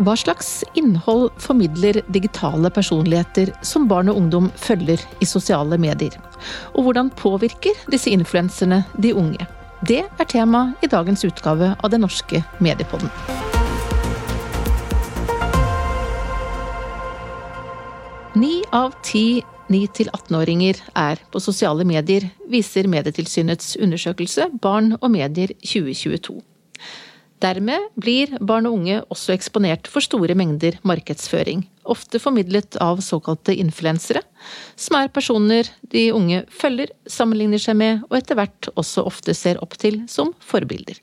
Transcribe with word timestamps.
Hva 0.00 0.14
slags 0.16 0.62
innhold 0.80 1.26
formidler 1.36 1.98
digitale 2.08 2.70
personligheter 2.72 3.50
som 3.60 3.84
barn 3.88 4.08
og 4.08 4.16
ungdom 4.16 4.46
følger 4.56 5.02
i 5.20 5.26
sosiale 5.28 5.76
medier? 5.76 6.14
Og 6.72 6.86
hvordan 6.86 7.10
påvirker 7.20 7.76
disse 7.92 8.08
influenserne 8.08 8.78
de 8.96 9.12
unge? 9.12 9.44
Det 9.84 10.00
er 10.08 10.30
tema 10.32 10.70
i 10.80 10.88
dagens 10.88 11.26
utgave 11.28 11.74
av 11.76 11.92
Den 11.92 12.00
norske 12.06 12.40
mediepodden. 12.64 13.12
Ni 18.40 18.62
av 18.72 18.96
ti 19.04 19.42
9-18-åringer 19.68 20.80
er 20.96 21.20
på 21.28 21.44
sosiale 21.44 21.84
medier, 21.84 22.30
viser 22.48 22.88
Medietilsynets 22.88 23.76
undersøkelse 23.76 24.48
Barn 24.64 24.94
og 24.96 25.10
medier 25.12 25.52
2022. 25.60 26.40
Dermed 27.40 27.86
blir 27.96 28.34
barn 28.44 28.68
og 28.68 28.74
unge 28.76 28.98
også 29.08 29.32
eksponert 29.32 29.88
for 29.88 30.04
store 30.04 30.34
mengder 30.36 30.76
markedsføring, 30.84 31.62
ofte 31.88 32.20
formidlet 32.20 32.76
av 32.84 33.00
såkalte 33.04 33.54
influensere, 33.56 34.20
som 34.76 34.98
er 34.98 35.08
personer 35.08 35.70
de 35.94 36.10
unge 36.12 36.42
følger, 36.52 36.92
sammenligner 37.08 37.62
seg 37.62 37.78
med 37.80 38.02
og 38.10 38.18
etter 38.18 38.36
hvert 38.36 38.68
også 38.74 39.06
ofte 39.08 39.34
ser 39.36 39.60
opp 39.64 39.78
til 39.80 40.02
som 40.12 40.34
forbilder. 40.44 41.00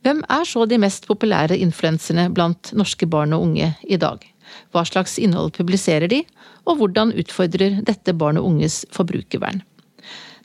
Hvem 0.00 0.22
er 0.32 0.46
så 0.48 0.64
de 0.64 0.80
mest 0.80 1.04
populære 1.10 1.58
influenserne 1.60 2.30
blant 2.32 2.72
norske 2.72 3.04
barn 3.04 3.36
og 3.36 3.44
unge 3.50 3.74
i 3.84 4.00
dag? 4.00 4.24
Hva 4.72 4.86
slags 4.88 5.18
innhold 5.20 5.52
publiserer 5.58 6.08
de, 6.08 6.22
og 6.64 6.80
hvordan 6.80 7.12
utfordrer 7.20 7.82
dette 7.84 8.16
barn 8.16 8.40
og 8.40 8.48
unges 8.54 8.86
forbrukervern? 8.94 9.60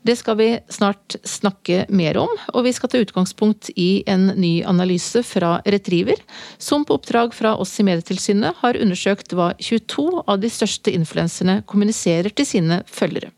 Det 0.06 0.14
skal 0.16 0.38
vi 0.38 0.60
snart 0.70 1.16
snakke 1.26 1.86
mer 1.90 2.18
om, 2.22 2.30
og 2.54 2.68
vi 2.68 2.74
skal 2.78 2.92
ta 2.94 3.00
utgangspunkt 3.02 3.72
i 3.74 4.04
en 4.06 4.28
ny 4.38 4.60
analyse 4.62 5.24
fra 5.26 5.56
Retriever, 5.66 6.20
som 6.62 6.84
på 6.86 7.00
oppdrag 7.00 7.34
fra 7.34 7.56
oss 7.58 7.72
i 7.82 7.86
Medietilsynet 7.88 8.60
har 8.60 8.78
undersøkt 8.78 9.34
hva 9.34 9.48
22 9.58 10.06
av 10.30 10.44
de 10.44 10.52
største 10.54 10.94
influenserne 10.94 11.64
kommuniserer 11.66 12.30
til 12.38 12.46
sine 12.46 12.78
følgere, 12.86 13.32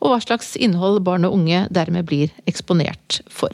og 0.00 0.14
hva 0.14 0.22
slags 0.24 0.54
innhold 0.56 1.02
barn 1.04 1.28
og 1.28 1.36
unge 1.36 1.66
dermed 1.68 2.08
blir 2.08 2.32
eksponert 2.48 3.20
for. 3.28 3.52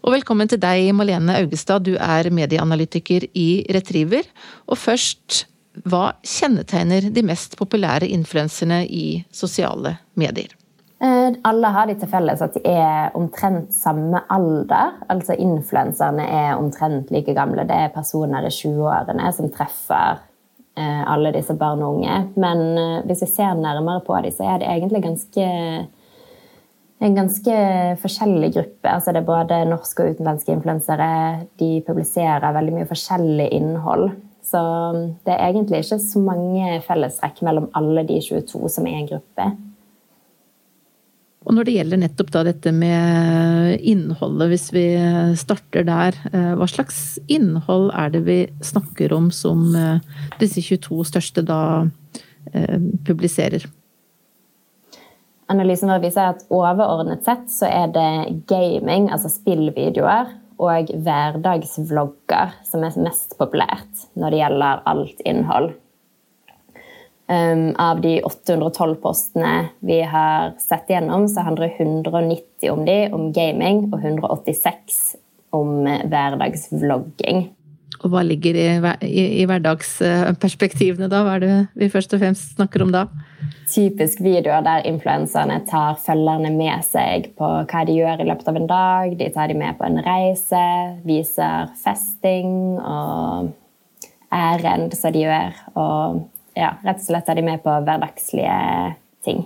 Og 0.00 0.14
velkommen 0.14 0.48
til 0.48 0.62
deg, 0.62 0.88
Malene 0.96 1.42
Augestad, 1.42 1.84
du 1.84 1.98
er 2.00 2.30
medieanalytiker 2.32 3.26
i 3.36 3.66
Retriever. 3.68 4.24
Og 4.64 4.80
først, 4.80 5.42
hva 5.84 6.14
kjennetegner 6.24 7.10
de 7.12 7.26
mest 7.28 7.60
populære 7.60 8.08
influenserne 8.08 8.80
i 8.88 9.20
sosiale 9.28 9.98
medier? 10.16 10.56
Eh, 11.02 11.32
alle 11.42 11.68
har 11.72 11.86
de 11.88 11.94
til 11.96 12.10
felles 12.12 12.42
at 12.44 12.56
de 12.58 12.60
er 12.68 13.14
omtrent 13.16 13.72
samme 13.72 14.20
alder. 14.28 14.98
Altså 15.08 15.36
influenserne 15.40 16.26
er 16.28 16.58
omtrent 16.58 17.08
like 17.14 17.32
gamle. 17.36 17.64
Det 17.68 17.76
er 17.76 17.94
personer 17.94 18.44
i 18.44 18.52
20-årene 18.52 19.30
som 19.32 19.48
treffer 19.54 20.20
eh, 20.76 21.00
alle 21.08 21.32
disse 21.32 21.56
barn 21.56 21.80
og 21.86 21.96
unge. 21.96 22.18
Men 22.36 22.66
eh, 22.76 22.98
hvis 23.08 23.24
vi 23.24 23.30
ser 23.32 23.56
nærmere 23.56 24.04
på 24.04 24.18
dem, 24.20 24.34
så 24.36 24.44
er 24.44 24.60
det 24.60 24.68
egentlig 24.68 25.02
ganske 25.06 25.48
en 27.00 27.14
ganske 27.16 27.54
forskjellig 28.02 28.50
gruppe. 28.58 28.90
Altså 28.90 29.14
det 29.16 29.22
er 29.22 29.30
både 29.30 29.62
norske 29.70 30.04
og 30.04 30.10
utenlandske 30.18 30.52
influensere. 30.52 31.46
De 31.56 31.78
publiserer 31.86 32.52
veldig 32.52 32.74
mye 32.76 32.90
forskjellig 32.90 33.48
innhold. 33.56 34.10
Så 34.44 34.60
det 35.24 35.32
er 35.32 35.48
egentlig 35.48 35.80
ikke 35.80 36.00
så 36.02 36.20
mange 36.20 36.82
fellestrekk 36.84 37.40
mellom 37.46 37.70
alle 37.76 38.04
de 38.04 38.20
22 38.20 38.68
som 38.68 38.88
er 38.88 39.00
en 39.00 39.08
gruppe. 39.14 39.48
Og 41.48 41.56
når 41.56 41.66
det 41.66 41.74
gjelder 41.78 42.00
nettopp 42.02 42.30
da 42.34 42.42
dette 42.44 42.70
med 42.76 43.80
innholdet, 43.80 44.50
hvis 44.52 44.66
vi 44.76 44.84
starter 45.40 45.86
der. 45.88 46.16
Eh, 46.34 46.52
hva 46.60 46.68
slags 46.68 47.18
innhold 47.32 47.88
er 47.96 48.12
det 48.12 48.20
vi 48.26 48.38
snakker 48.64 49.14
om 49.16 49.30
som 49.32 49.70
eh, 49.72 50.02
disse 50.42 50.60
22 50.60 51.06
største 51.08 51.44
da 51.48 51.60
eh, 52.52 52.76
publiserer? 53.08 53.64
Analysen 55.50 55.90
vår 55.90 56.04
viser 56.04 56.36
at 56.36 56.44
overordnet 56.52 57.24
sett 57.26 57.48
så 57.50 57.66
er 57.72 57.88
det 57.90 58.44
gaming, 58.50 59.08
altså 59.10 59.32
spillvideoer, 59.32 60.36
og 60.60 60.92
hverdagsvlogger 60.92 62.52
som 62.68 62.84
er 62.84 62.98
mest 63.00 63.32
populært 63.40 64.04
når 64.12 64.34
det 64.34 64.42
gjelder 64.42 64.82
alt 64.92 65.22
innhold. 65.24 65.72
Um, 67.30 67.76
av 67.78 68.00
de 68.02 68.16
812 68.26 68.96
postene 69.04 69.68
vi 69.86 70.00
har 70.02 70.56
sett 70.58 70.88
gjennom, 70.90 71.28
så 71.30 71.44
handler 71.46 71.70
190 71.76 72.72
om 72.72 72.82
de 72.88 72.96
om 73.14 73.28
gaming 73.30 73.84
og 73.92 74.00
186 74.02 74.96
om 75.54 75.86
hverdagsvlogging. 75.86 77.44
Og 78.00 78.10
hva 78.10 78.24
ligger 78.26 78.56
i, 78.58 78.66
i, 79.06 79.24
i, 79.42 79.44
hverdagsperspektivene, 79.46 81.06
da? 81.12 81.20
Hva 81.22 81.36
er 81.36 81.44
det 81.44 81.52
vi 81.78 81.90
først 81.92 82.16
og 82.16 82.22
fremst 82.24 82.56
snakker 82.56 82.82
om 82.82 82.90
da? 82.96 83.04
Typisk 83.70 84.24
videoer 84.24 84.66
der 84.66 84.88
influenserne 84.90 85.60
tar 85.70 86.00
følgerne 86.02 86.50
med 86.56 86.82
seg 86.88 87.30
på 87.38 87.52
hva 87.70 87.84
de 87.86 87.98
gjør 88.00 88.24
i 88.24 88.28
løpet 88.32 88.50
av 88.50 88.58
en 88.58 88.68
dag. 88.74 89.14
De 89.20 89.30
tar 89.36 89.52
de 89.52 89.58
med 89.62 89.78
på 89.78 89.86
en 89.86 90.02
reise, 90.02 90.66
viser 91.06 91.70
festing 91.84 92.50
og 92.80 93.54
ærend 94.34 94.98
som 94.98 95.14
de 95.14 95.26
gjør. 95.28 95.64
og 95.78 96.22
ja, 96.58 96.74
rett 96.84 97.00
og 97.00 97.06
slett 97.06 97.30
er 97.30 97.38
de 97.38 97.46
med 97.46 97.62
på 97.64 97.74
hverdagslige 97.86 98.58
ting. 99.24 99.44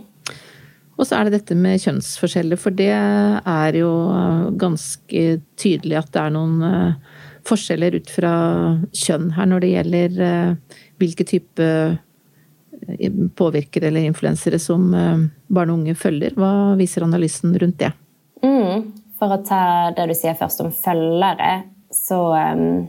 Og 0.95 1.09
så 1.09 1.19
er 1.19 1.27
det 1.27 1.41
dette 1.41 1.57
med 1.59 1.83
kjønnsforskjeller, 1.83 2.59
for 2.61 2.75
det 2.75 2.93
er 2.95 3.79
jo 3.81 3.91
ganske 4.61 5.23
tydelig 5.59 5.99
at 5.99 6.13
det 6.15 6.23
er 6.23 6.35
noen 6.37 6.61
eh, 6.69 7.23
forskjeller 7.49 7.99
ut 7.99 8.13
fra 8.15 8.35
kjønn 8.95 9.33
her 9.35 9.51
når 9.51 9.65
det 9.65 9.73
gjelder 9.73 10.21
eh, 10.29 10.77
hvilke 11.03 11.27
type 11.27 11.67
eh, 11.67 13.19
påvirkere 13.41 13.91
eller 13.91 14.07
influensere 14.07 14.61
som 14.63 14.87
barn 14.93 15.73
og 15.73 15.81
unge 15.81 15.97
følger. 15.99 16.37
Hva 16.39 16.77
viser 16.79 17.07
analysen 17.07 17.57
rundt 17.59 17.81
det? 17.83 17.91
Mm. 18.45 18.93
For 19.19 19.35
å 19.35 19.43
ta 19.47 19.91
det 19.97 20.07
du 20.11 20.15
sier 20.19 20.39
først 20.39 20.63
om 20.63 20.71
følgere, 20.75 21.65
så 21.95 22.19
um, 22.35 22.83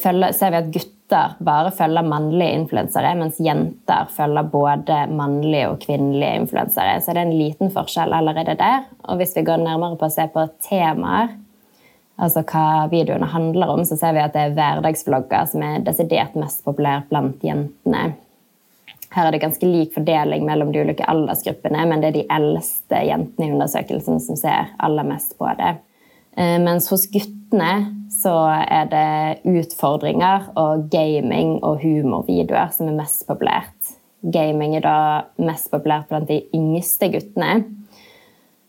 følger, 0.00 0.32
ser 0.38 0.54
vi 0.54 0.60
at 0.62 0.70
gutter 0.72 0.95
gutter 1.06 1.34
bare 1.38 1.70
følger 1.70 2.02
mannlige 2.02 2.54
influensere, 2.54 3.14
mens 3.14 3.38
jenter 3.40 4.06
følger 4.10 4.42
både 4.42 5.06
mannlige 5.08 5.68
og 5.70 5.80
kvinnelige 5.80 6.42
influensere. 6.42 7.00
Så 7.00 7.12
det 7.12 7.20
er 7.20 7.26
en 7.26 7.38
liten 7.38 7.70
forskjell 7.70 8.12
allerede 8.12 8.56
der. 8.58 8.84
Og 9.08 9.16
hvis 9.16 9.36
vi 9.36 9.44
går 9.44 9.56
nærmere 9.56 9.96
på 9.96 10.06
å 10.06 10.10
se 10.10 10.26
på 10.32 10.46
temaer, 10.68 11.36
altså 12.18 12.42
hva 12.42 12.88
videoene 12.90 13.26
handler 13.26 13.68
om, 13.68 13.84
så 13.84 13.96
ser 13.96 14.14
vi 14.14 14.24
at 14.24 14.34
det 14.34 14.42
er 14.42 14.54
hverdagsvlogger 14.56 15.46
som 15.46 15.62
er 15.62 15.82
desidert 15.84 16.34
mest 16.34 16.64
populært 16.64 17.08
blant 17.10 17.42
jentene. 17.44 18.14
Her 19.14 19.28
er 19.28 19.32
det 19.32 19.44
ganske 19.44 19.66
lik 19.66 19.94
fordeling 19.94 20.44
mellom 20.44 20.72
de 20.72 20.82
ulike 20.82 21.06
aldersgruppene, 21.08 21.86
men 21.86 22.02
det 22.02 22.08
er 22.08 22.16
de 22.18 22.26
eldste 22.32 23.04
jentene 23.06 23.46
i 23.46 23.52
undersøkelsen 23.54 24.18
som 24.20 24.36
ser 24.36 24.74
aller 24.82 25.06
mest 25.06 25.38
på 25.38 25.48
det. 25.56 25.76
Eh, 26.36 26.58
mens 26.60 26.90
hos 26.90 27.06
guttene 27.46 27.94
så 28.10 28.34
er 28.66 28.88
det 28.90 29.42
utfordringer 29.44 30.50
og 30.56 30.88
gaming 30.90 31.62
og 31.62 31.80
humorvideoer 31.82 32.72
som 32.72 32.88
er 32.88 32.98
mest 32.98 33.26
populært. 33.26 33.96
Gaming 34.22 34.76
er 34.76 34.82
da 34.82 34.98
mest 35.38 35.70
populært 35.70 36.08
blant 36.08 36.28
de 36.28 36.42
yngste 36.54 37.10
guttene. 37.12 37.64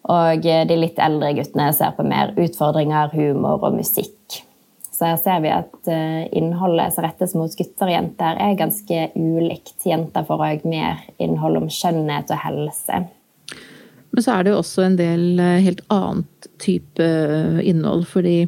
Og 0.07 0.41
de 0.43 0.77
litt 0.77 0.99
eldre 0.99 1.33
guttene 1.33 1.71
ser 1.73 1.95
på 1.97 2.05
mer 2.05 2.33
utfordringer, 2.37 3.09
humor 3.13 3.63
og 3.63 3.75
musikk. 3.75 4.43
Så 4.91 5.05
her 5.05 5.17
ser 5.21 5.41
vi 5.43 5.49
at 5.53 5.89
eh, 5.91 6.25
innholdet 6.33 6.93
som 6.95 7.05
rettes 7.05 7.35
mot 7.37 7.53
gutter 7.53 7.85
og 7.85 7.93
jenter, 7.93 8.39
er 8.41 8.57
ganske 8.57 9.11
ulikt. 9.13 9.75
Jenter 9.85 10.25
får 10.25 10.45
òg 10.47 10.65
mer 10.65 11.03
innhold 11.21 11.59
om 11.59 11.67
skjønnhet 11.69 12.33
og 12.33 12.41
helse. 12.41 13.03
Men 14.17 14.25
så 14.25 14.33
er 14.33 14.43
det 14.43 14.55
jo 14.55 14.63
også 14.63 14.81
en 14.81 14.97
del 14.97 15.27
eh, 15.37 15.59
helt 15.61 15.83
annet 15.93 16.49
type 16.57 17.07
innhold. 17.61 18.07
fordi 18.09 18.39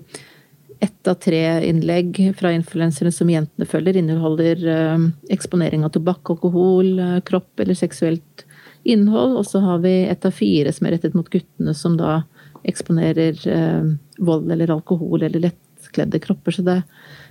ett 0.80 1.08
av 1.08 1.14
tre 1.14 1.44
innlegg 1.68 2.20
fra 2.40 2.52
influensere 2.56 3.12
som 3.12 3.30
jentene 3.30 3.68
følger, 3.68 4.00
inneholder 4.00 4.62
eh, 4.74 5.08
eksponering 5.36 5.84
av 5.84 5.92
tobakk, 5.96 6.32
alkohol, 6.36 6.94
eh, 7.04 7.18
kropp 7.28 7.60
eller 7.60 7.76
seksuelt 7.76 8.46
innhold. 8.88 9.36
Og 9.42 9.48
så 9.48 9.60
har 9.64 9.82
vi 9.84 9.94
ett 10.08 10.26
av 10.26 10.36
fire 10.36 10.72
som 10.76 10.88
er 10.88 10.96
rettet 10.96 11.18
mot 11.18 11.28
guttene, 11.30 11.76
som 11.76 11.98
da 12.00 12.22
eksponerer 12.68 13.44
eh, 13.48 13.92
vold 14.24 14.52
eller 14.56 14.72
alkohol 14.72 15.28
eller 15.28 15.50
lettkledde 15.50 16.24
kropper. 16.24 16.56
Så 16.56 16.64
det 16.64 16.80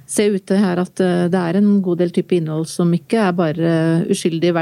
ser 0.08 0.36
ut 0.36 0.44
til 0.48 0.60
her 0.60 0.80
at 0.80 1.00
det 1.32 1.40
er 1.40 1.56
en 1.58 1.80
god 1.84 2.00
del 2.00 2.12
type 2.12 2.36
innhold 2.36 2.68
som 2.68 2.92
ikke 2.96 3.26
er 3.26 3.34
bare 3.36 3.72
uskyldig 4.08 4.54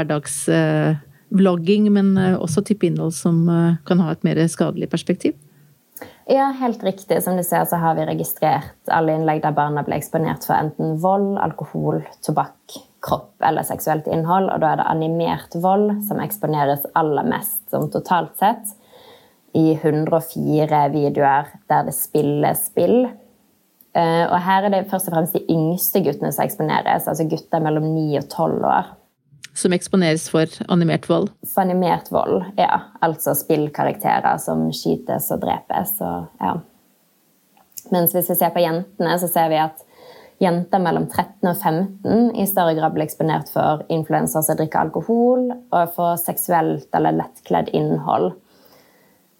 hverdagsvlogging, 1.29 1.91
men 1.93 2.17
også 2.37 2.63
type 2.65 2.87
innhold 2.87 3.13
som 3.13 3.45
kan 3.85 3.99
ha 3.99 4.11
et 4.11 4.23
mer 4.23 4.39
skadelig 4.47 4.89
perspektiv. 4.89 5.33
Ja, 6.27 6.49
helt 6.59 6.83
riktig. 6.83 7.23
Som 7.23 7.37
du 7.37 7.43
ser, 7.43 7.63
så 7.65 7.75
har 7.79 7.95
vi 7.95 8.05
registrert 8.05 8.91
alle 8.91 9.15
innlegg 9.15 9.41
der 9.45 9.55
barna 9.55 9.83
ble 9.87 9.95
eksponert 9.95 10.43
for 10.43 10.59
enten 10.59 10.97
vold, 10.99 11.37
alkohol, 11.39 12.01
tobakk, 12.25 12.75
kropp 12.99 13.39
eller 13.47 13.63
seksuelt 13.63 14.07
innhold. 14.11 14.49
Og 14.51 14.59
da 14.59 14.73
er 14.73 14.81
det 14.81 14.89
animert 14.91 15.55
vold 15.63 16.03
som 16.07 16.19
eksponeres 16.19 16.83
aller 16.99 17.23
mest, 17.31 17.61
som 17.71 17.87
totalt 17.93 18.35
sett 18.39 18.75
i 19.55 19.71
104 19.77 20.83
videoer 20.93 21.47
der 21.71 21.87
det 21.87 21.95
spilles 21.95 22.67
spill. 22.67 23.07
Og 23.97 24.37
her 24.45 24.67
er 24.67 24.73
det 24.75 24.89
først 24.91 25.07
og 25.09 25.15
fremst 25.15 25.33
de 25.33 25.47
yngste 25.49 26.03
guttene 26.05 26.29
som 26.35 26.43
eksponeres, 26.43 27.07
altså 27.07 27.25
gutter 27.31 27.63
mellom 27.63 27.87
9 27.95 28.19
og 28.19 28.27
12 28.27 28.67
år. 28.67 28.91
Som 29.57 29.73
eksponeres 29.73 30.27
for 30.29 30.51
animert 30.69 31.07
vold? 31.09 31.31
For 31.49 31.63
animert 31.63 32.11
vold, 32.13 32.43
ja. 32.59 32.83
Altså 33.01 33.33
spillkarakterer 33.33 34.37
som 34.41 34.67
skytes 34.69 35.31
og 35.33 35.41
drepes. 35.41 35.95
Og, 36.05 36.27
ja. 36.43 36.53
Mens 37.89 38.13
hvis 38.13 38.29
vi 38.29 38.37
ser 38.37 38.53
på 38.53 38.61
jentene, 38.61 39.15
så 39.17 39.29
ser 39.31 39.49
vi 39.49 39.57
at 39.63 39.81
jenter 40.43 40.81
mellom 40.83 41.07
13 41.09 41.49
og 41.49 41.55
15 41.57 42.35
i 42.37 42.45
større 42.45 42.75
grad 42.77 42.93
blir 42.93 43.07
eksponert 43.07 43.49
for 43.49 43.81
influensere 43.89 44.45
som 44.45 44.59
drikker 44.59 44.83
alkohol, 44.85 45.49
og 45.73 45.95
for 45.95 46.21
seksuelt 46.21 46.93
eller 46.93 47.17
lettkledd 47.17 47.73
innhold. 47.73 48.35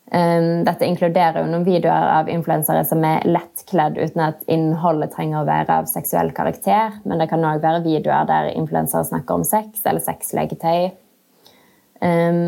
Dette 0.08 0.88
inkluderer 0.88 1.42
jo 1.42 1.50
noen 1.50 1.66
videoer 1.68 2.06
av 2.14 2.30
influensere 2.32 2.86
som 2.88 3.02
er 3.04 3.26
lettkledd 3.28 3.98
uten 4.00 4.22
at 4.24 4.46
innholdet 4.48 5.12
trenger 5.12 5.42
å 5.42 5.48
være 5.50 5.82
av 5.82 5.90
seksuell 5.92 6.32
karakter, 6.36 6.96
men 7.04 7.20
det 7.20 7.28
kan 7.28 7.44
òg 7.44 7.60
være 7.60 7.84
videoer 7.84 8.30
der 8.30 8.54
influensere 8.54 9.04
snakker 9.10 9.42
om 9.42 9.44
sex 9.48 9.84
eller 9.84 10.00
sexleketøy. 10.06 10.94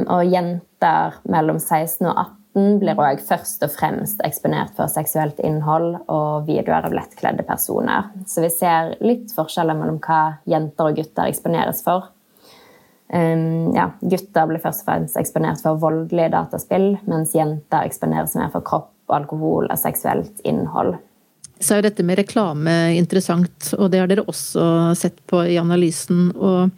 Og 0.08 0.24
jenter 0.32 1.18
mellom 1.28 1.60
16 1.60 2.08
og 2.08 2.14
18 2.16 2.80
blir 2.80 3.02
òg 3.02 3.20
først 3.28 3.66
og 3.68 3.74
fremst 3.76 4.24
eksponert 4.26 4.72
for 4.78 4.92
seksuelt 4.92 5.42
innhold 5.44 5.98
og 6.08 6.48
videoer 6.48 6.88
av 6.88 6.96
lettkledde 6.96 7.44
personer. 7.48 8.08
Så 8.24 8.46
vi 8.46 8.54
ser 8.54 8.96
litt 9.04 9.36
forskjeller 9.36 9.78
mellom 9.78 10.00
hva 10.06 10.40
jenter 10.50 10.94
og 10.94 11.02
gutter 11.02 11.28
eksponeres 11.28 11.84
for. 11.84 12.08
Um, 13.10 13.74
ja, 13.74 13.90
gutter 14.02 14.50
blir 14.50 14.62
først 14.62 14.84
og 14.84 14.92
fremst 14.92 15.18
eksponert 15.18 15.64
for 15.66 15.82
voldelige 15.82 16.30
dataspill, 16.36 16.92
mens 17.10 17.34
jenter 17.34 17.88
eksponeres 17.90 18.36
mer 18.38 18.52
for 18.54 18.66
kropp, 18.66 18.94
alkohol 19.10 19.70
og 19.70 19.82
seksuelt 19.82 20.44
innhold. 20.46 20.96
Så 21.60 21.74
er 21.74 21.82
jo 21.82 21.90
dette 21.90 22.06
med 22.08 22.22
reklame 22.22 22.76
interessant, 22.96 23.74
og 23.76 23.90
det 23.92 24.04
har 24.04 24.12
dere 24.12 24.28
også 24.30 24.96
sett 24.96 25.18
på 25.28 25.42
i 25.50 25.58
analysen. 25.60 26.30
og 26.38 26.70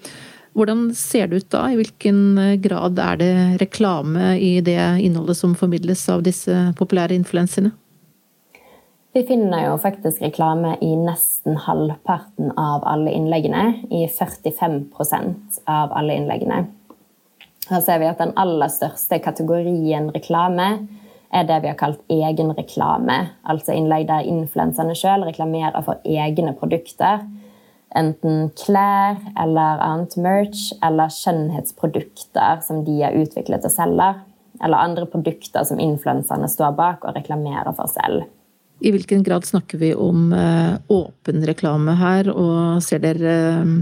hvordan 0.53 0.89
ser 0.95 1.27
det 1.27 1.35
ut 1.35 1.51
da? 1.53 1.65
I 1.71 1.77
hvilken 1.79 2.37
eh, 2.37 2.55
grad 2.59 2.99
er 2.99 3.19
det 3.21 3.35
reklame 3.61 4.33
i 4.39 4.59
det 4.63 4.79
innholdet 4.99 5.39
som 5.39 5.55
formidles 5.55 6.03
av 6.11 6.25
disse 6.25 6.55
populære 6.79 7.15
influenserne? 7.15 7.71
Vi 9.11 9.23
finner 9.27 9.65
jo 9.65 9.75
faktisk 9.81 10.21
reklame 10.23 10.77
i 10.81 10.93
nesten 10.95 11.57
halvparten 11.59 12.53
av 12.55 12.85
alle 12.87 13.11
innleggene. 13.11 13.73
I 13.91 14.05
45% 14.07 15.59
av 15.67 15.91
alle 15.91 16.15
innleggene. 16.15 16.61
Her 17.67 17.83
ser 17.83 17.99
vi 17.99 18.07
at 18.07 18.23
den 18.23 18.31
aller 18.39 18.71
største 18.71 19.19
kategorien 19.23 20.09
reklame 20.15 20.69
er 21.31 21.45
det 21.47 21.59
vi 21.63 21.71
har 21.71 21.79
kalt 21.79 21.99
egenreklame. 22.11 23.19
Altså 23.43 23.75
innlegg 23.75 24.07
der 24.07 24.27
influenserne 24.27 24.95
sjøl 24.95 25.27
reklamerer 25.27 25.83
for 25.83 25.99
egne 26.07 26.55
produkter 26.55 27.23
enten 27.95 28.49
klær 28.55 29.19
eller 29.39 29.81
annet 29.83 30.15
merch 30.15 30.69
eller 30.83 31.11
skjønnhetsprodukter 31.11 32.61
som 32.63 32.85
de 32.87 33.01
har 33.03 33.15
utviklet 33.17 33.67
og 33.67 33.73
selger. 33.73 34.21
Eller 34.61 34.77
andre 34.77 35.07
produkter 35.09 35.65
som 35.67 35.79
influenserne 35.81 36.47
står 36.51 36.75
bak 36.77 37.03
og 37.07 37.17
reklamerer 37.17 37.73
for 37.75 37.91
selv. 37.91 38.27
I 38.81 38.91
hvilken 38.91 39.23
grad 39.23 39.45
snakker 39.45 39.77
vi 39.77 39.93
om 39.93 40.31
eh, 40.33 40.73
åpen 40.89 41.45
reklame 41.45 41.93
her, 41.99 42.31
og 42.33 42.81
ser 42.81 43.03
dere 43.03 43.35
eh, 43.61 43.75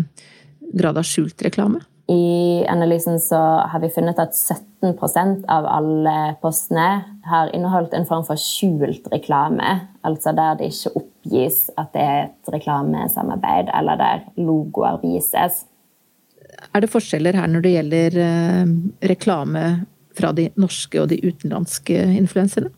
grad 0.75 0.99
av 0.99 1.07
skjult 1.07 1.39
reklame? 1.45 1.79
I 2.09 2.65
analysen 2.67 3.19
så 3.21 3.37
har 3.69 3.79
vi 3.79 3.91
funnet 3.93 4.19
at 4.19 4.33
17% 4.33 5.45
av 5.47 5.67
alle 5.69 6.15
postene 6.41 6.87
har 7.29 7.51
inneholdt 7.55 7.93
en 7.93 8.07
form 8.09 8.25
for 8.27 8.41
skjult 8.41 9.07
reklame. 9.13 9.75
Altså 10.01 10.33
der 10.35 10.57
det 10.59 10.71
ikke 10.73 10.95
oppgis 11.03 11.61
at 11.77 11.93
det 11.93 12.03
er 12.03 12.21
et 12.25 12.53
reklamesamarbeid, 12.57 13.69
eller 13.79 14.01
der 14.01 14.27
logoer 14.41 14.99
vises. 15.03 15.63
Er 16.73 16.83
det 16.83 16.91
forskjeller 16.91 17.39
her 17.39 17.47
når 17.47 17.63
det 17.63 17.75
gjelder 17.77 18.21
eh, 18.25 18.77
reklame 19.13 19.65
fra 20.17 20.35
de 20.35 20.49
norske 20.59 20.99
og 20.99 21.11
de 21.13 21.21
utenlandske 21.23 22.03
influenserne? 22.19 22.73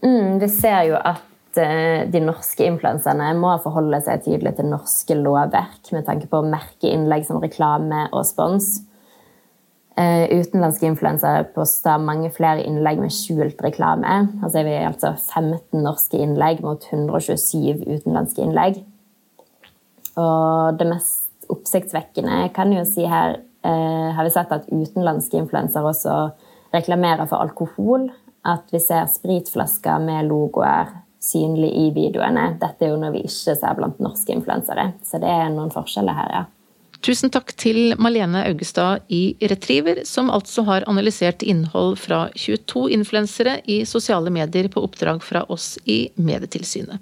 Mm, 0.00 0.40
vi 0.40 0.48
ser 0.50 0.88
jo 0.88 0.96
at 0.98 1.29
de 1.56 2.20
norske 2.22 2.62
influenserne 2.66 3.32
må 3.38 3.56
forholde 3.64 3.98
seg 4.04 4.22
tydelig 4.26 4.54
til 4.58 4.68
norske 4.70 5.16
lovverk 5.18 5.90
med 5.94 6.06
tanke 6.06 6.28
på 6.30 6.40
å 6.40 6.46
merke 6.46 6.90
innlegg 6.90 7.26
som 7.26 7.40
reklame 7.42 8.06
og 8.12 8.22
spons. 8.28 8.78
Uh, 10.00 10.30
utenlandske 10.30 10.86
influensere 10.86 11.48
poster 11.52 11.98
mange 12.00 12.30
flere 12.32 12.62
innlegg 12.62 13.00
med 13.02 13.12
skjult 13.12 13.58
reklame. 13.64 14.20
Altså 14.40 14.62
vi 14.64 14.76
er 14.76 14.86
altså 14.88 15.10
15 15.18 15.82
norske 15.82 16.20
innlegg 16.22 16.62
mot 16.64 16.86
127 16.86 17.82
utenlandske 17.82 18.44
innlegg. 18.44 18.78
Og 20.20 20.78
det 20.78 20.86
mest 20.88 21.50
oppsiktsvekkende 21.50 22.46
kan 22.54 22.72
jo 22.72 22.86
si 22.88 23.04
her 23.10 23.40
uh, 23.66 24.08
har 24.16 24.24
vi 24.24 24.32
sett 24.32 24.54
at 24.54 24.70
utenlandske 24.70 25.42
influensere 25.42 25.90
også 25.90 26.16
reklamerer 26.72 27.26
for 27.26 27.42
alkohol. 27.42 28.08
At 28.46 28.70
vi 28.72 28.80
ser 28.80 29.10
spritflasker 29.10 30.00
med 30.00 30.30
logoer 30.30 30.94
synlig 31.20 31.70
i 31.76 31.90
videoene. 31.94 32.54
Dette 32.60 32.86
er 32.86 32.94
jo 32.94 33.00
når 33.00 33.14
vi 33.14 33.26
ikke 33.28 33.54
ser 33.58 33.76
blant 33.78 34.00
norske 34.02 34.32
influensere. 34.34 34.92
Så 35.06 35.20
det 35.22 35.30
er 35.30 35.52
noen 35.52 35.72
forskjeller 35.74 36.16
her, 36.16 36.32
ja. 36.40 36.46
Tusen 37.00 37.32
takk 37.32 37.54
til 37.56 37.94
Malene 37.96 38.42
Augestad 38.44 39.06
i 39.08 39.32
Retriever, 39.40 40.02
som 40.04 40.28
altså 40.28 40.66
har 40.66 40.84
analysert 40.90 41.40
innhold 41.40 41.96
fra 42.02 42.26
22 42.36 42.90
influensere 42.92 43.54
i 43.64 43.78
sosiale 43.88 44.28
medier 44.32 44.68
på 44.68 44.82
oppdrag 44.84 45.24
fra 45.24 45.46
oss 45.48 45.78
i 45.88 46.02
Medietilsynet. 46.20 47.00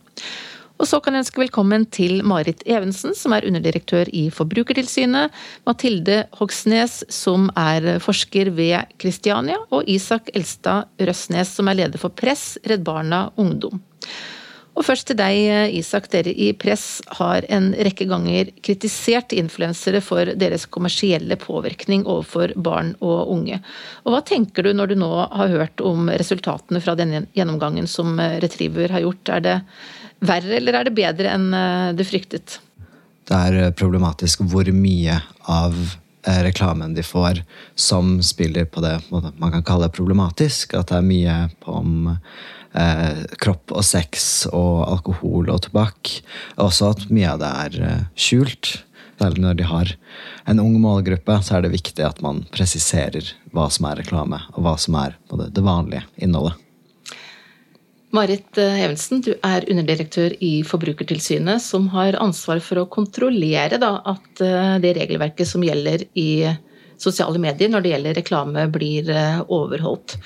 Og 0.79 0.87
så 0.87 1.01
kan 1.03 1.17
jeg 1.17 1.25
ønske 1.25 1.43
velkommen 1.43 1.89
til 1.91 2.21
Marit 2.23 2.63
Evensen, 2.63 3.17
som 3.19 3.35
er 3.35 3.49
underdirektør 3.49 4.07
i 4.15 4.29
Forbrukertilsynet, 4.31 5.35
Mathilde 5.67 6.21
Hogsnes, 6.39 7.01
som 7.11 7.51
er 7.59 7.99
forsker 8.05 8.53
ved 8.55 8.95
Kristiania, 9.03 9.59
og 9.75 9.91
Isak 9.91 10.31
Elstad 10.39 10.87
Røsnes, 11.03 11.51
som 11.59 11.67
er 11.67 11.83
leder 11.83 11.99
for 11.99 12.15
Press, 12.15 12.53
Redd 12.63 12.87
Barna 12.87 13.27
Ungdom. 13.35 13.83
Og 14.79 14.85
først 14.87 15.09
til 15.11 15.19
deg, 15.19 15.73
Isak. 15.75 16.07
Dere 16.13 16.31
i 16.31 16.53
Press 16.55 17.01
har 17.19 17.43
en 17.51 17.73
rekke 17.75 18.07
ganger 18.07 18.53
kritisert 18.63 19.35
influensere 19.35 19.99
for 20.05 20.31
deres 20.39 20.69
kommersielle 20.71 21.35
påvirkning 21.41 22.05
overfor 22.07 22.55
barn 22.55 22.93
og 23.03 23.33
unge. 23.35 23.59
Og 24.07 24.15
Hva 24.15 24.23
tenker 24.23 24.69
du 24.69 24.71
når 24.77 24.93
du 24.93 25.01
nå 25.03 25.11
har 25.25 25.51
hørt 25.51 25.83
om 25.83 26.07
resultatene 26.13 26.83
fra 26.85 26.95
denne 26.99 27.25
gjennomgangen 27.35 27.91
som 27.91 28.21
Retriever 28.45 28.95
har 28.95 29.03
gjort? 29.03 29.35
Er 29.35 29.45
det 29.49 29.57
verre 30.31 30.59
eller 30.61 30.79
er 30.79 30.87
det 30.87 30.97
bedre 30.99 31.35
enn 31.35 31.51
eh, 31.55 31.95
du 31.99 32.05
fryktet? 32.07 32.61
Det 33.29 33.37
er 33.37 33.73
problematisk 33.77 34.47
hvor 34.49 34.71
mye 34.73 35.19
av 35.51 35.75
eh, 35.75 35.97
reklamen 36.27 36.95
de 36.95 37.03
får 37.03 37.43
som 37.79 38.19
spiller 38.23 38.65
på 38.65 38.83
det 38.85 38.99
man 39.11 39.53
kan 39.53 39.65
kalle 39.65 39.91
problematisk. 39.93 40.75
At 40.75 40.91
det 40.91 40.99
er 40.99 41.07
mye 41.07 41.37
om 41.71 42.11
eh, 42.11 43.25
kropp 43.41 43.75
og 43.75 43.87
sex 43.87 44.47
og 44.53 44.85
alkohol 44.89 45.51
og 45.53 45.63
tobakk. 45.69 46.19
Også 46.61 46.93
at 46.93 47.09
mye 47.11 47.33
av 47.35 47.43
det 47.43 47.55
er 47.65 47.81
eh, 47.89 48.05
skjult. 48.19 48.79
Særlig 49.19 49.43
når 49.43 49.59
de 49.59 49.67
har 49.67 49.97
en 50.47 50.63
ung 50.63 50.77
målgruppe, 50.81 51.41
så 51.43 51.57
er 51.57 51.67
det 51.67 51.75
viktig 51.75 52.05
at 52.07 52.23
man 52.23 52.45
presiserer 52.55 53.33
hva 53.51 53.67
som 53.73 53.89
er 53.91 53.99
reklame, 54.05 54.39
og 54.55 54.63
hva 54.63 54.77
som 54.79 54.95
er 55.01 55.19
det 55.35 55.65
vanlige 55.65 56.07
innholdet. 56.23 56.68
Marit 58.17 58.59
eh, 58.59 58.81
Evensen, 58.85 59.21
du 59.25 59.35
er 59.45 59.67
underdirektør 59.69 60.33
i 60.45 60.63
Forbrukertilsynet, 60.65 61.61
som 61.61 61.91
har 61.93 62.17
ansvar 62.23 62.63
for 62.65 62.81
å 62.81 62.89
kontrollere 62.89 63.81
da, 63.81 63.99
at 64.09 64.45
eh, 64.45 64.77
det 64.83 64.95
regelverket 64.97 65.49
som 65.49 65.65
gjelder 65.65 66.07
i 66.17 66.31
sosiale 66.99 67.39
medier 67.39 67.71
når 67.71 67.85
det 67.85 67.93
gjelder 67.93 68.17
reklame, 68.19 68.65
blir 68.75 69.13
overholdt. 69.45 70.17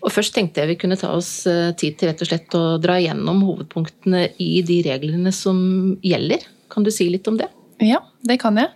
Og 0.00 0.12
først 0.12 0.32
tenkte 0.36 0.62
jeg 0.62 0.72
vi 0.72 0.78
kunne 0.80 0.98
ta 1.00 1.12
oss 1.16 1.46
eh, 1.48 1.72
tid 1.80 1.98
til 1.98 2.10
rett 2.10 2.22
og 2.24 2.30
slett 2.30 2.56
å 2.56 2.64
dra 2.80 2.96
igjennom 3.00 3.42
hovedpunktene 3.44 4.26
i 4.40 4.52
de 4.66 4.80
reglene 4.86 5.32
som 5.34 5.58
gjelder. 6.04 6.44
Kan 6.72 6.86
du 6.86 6.92
si 6.94 7.08
litt 7.12 7.28
om 7.28 7.36
det? 7.40 7.50
Ja, 7.84 8.02
det 8.24 8.40
kan 8.40 8.60
jeg. 8.60 8.72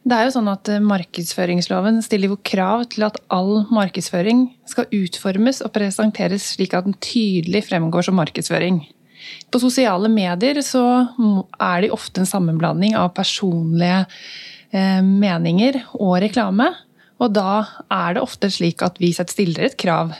Det 0.00 0.16
er 0.16 0.26
jo 0.26 0.34
sånn 0.34 0.48
at 0.48 0.68
eh, 0.72 0.82
Markedsføringsloven 0.82 2.00
stiller 2.04 2.32
jo 2.32 2.38
krav 2.46 2.86
til 2.92 3.04
at 3.08 3.18
all 3.32 3.66
markedsføring 3.72 4.46
skal 4.68 4.88
utformes 4.96 5.60
og 5.66 5.74
presenteres 5.74 6.52
slik 6.54 6.76
at 6.76 6.88
den 6.88 6.96
tydelig 7.04 7.66
fremgår 7.68 8.08
som 8.08 8.16
markedsføring. 8.20 8.82
På 9.52 9.60
sosiale 9.60 10.08
medier 10.08 10.62
så 10.64 10.84
er 11.60 11.82
det 11.84 11.92
ofte 11.92 12.22
en 12.22 12.30
sammenblanding 12.30 12.96
av 12.96 13.12
personlige 13.18 14.06
eh, 14.72 15.02
meninger 15.04 15.82
og 16.00 16.16
reklame. 16.24 16.70
Og 17.20 17.36
da 17.36 17.66
er 17.92 18.16
det 18.16 18.24
ofte 18.24 18.48
slik 18.48 18.80
at 18.82 18.96
vi 19.02 19.12
stiller 19.12 19.68
et 19.68 19.76
krav 19.80 20.16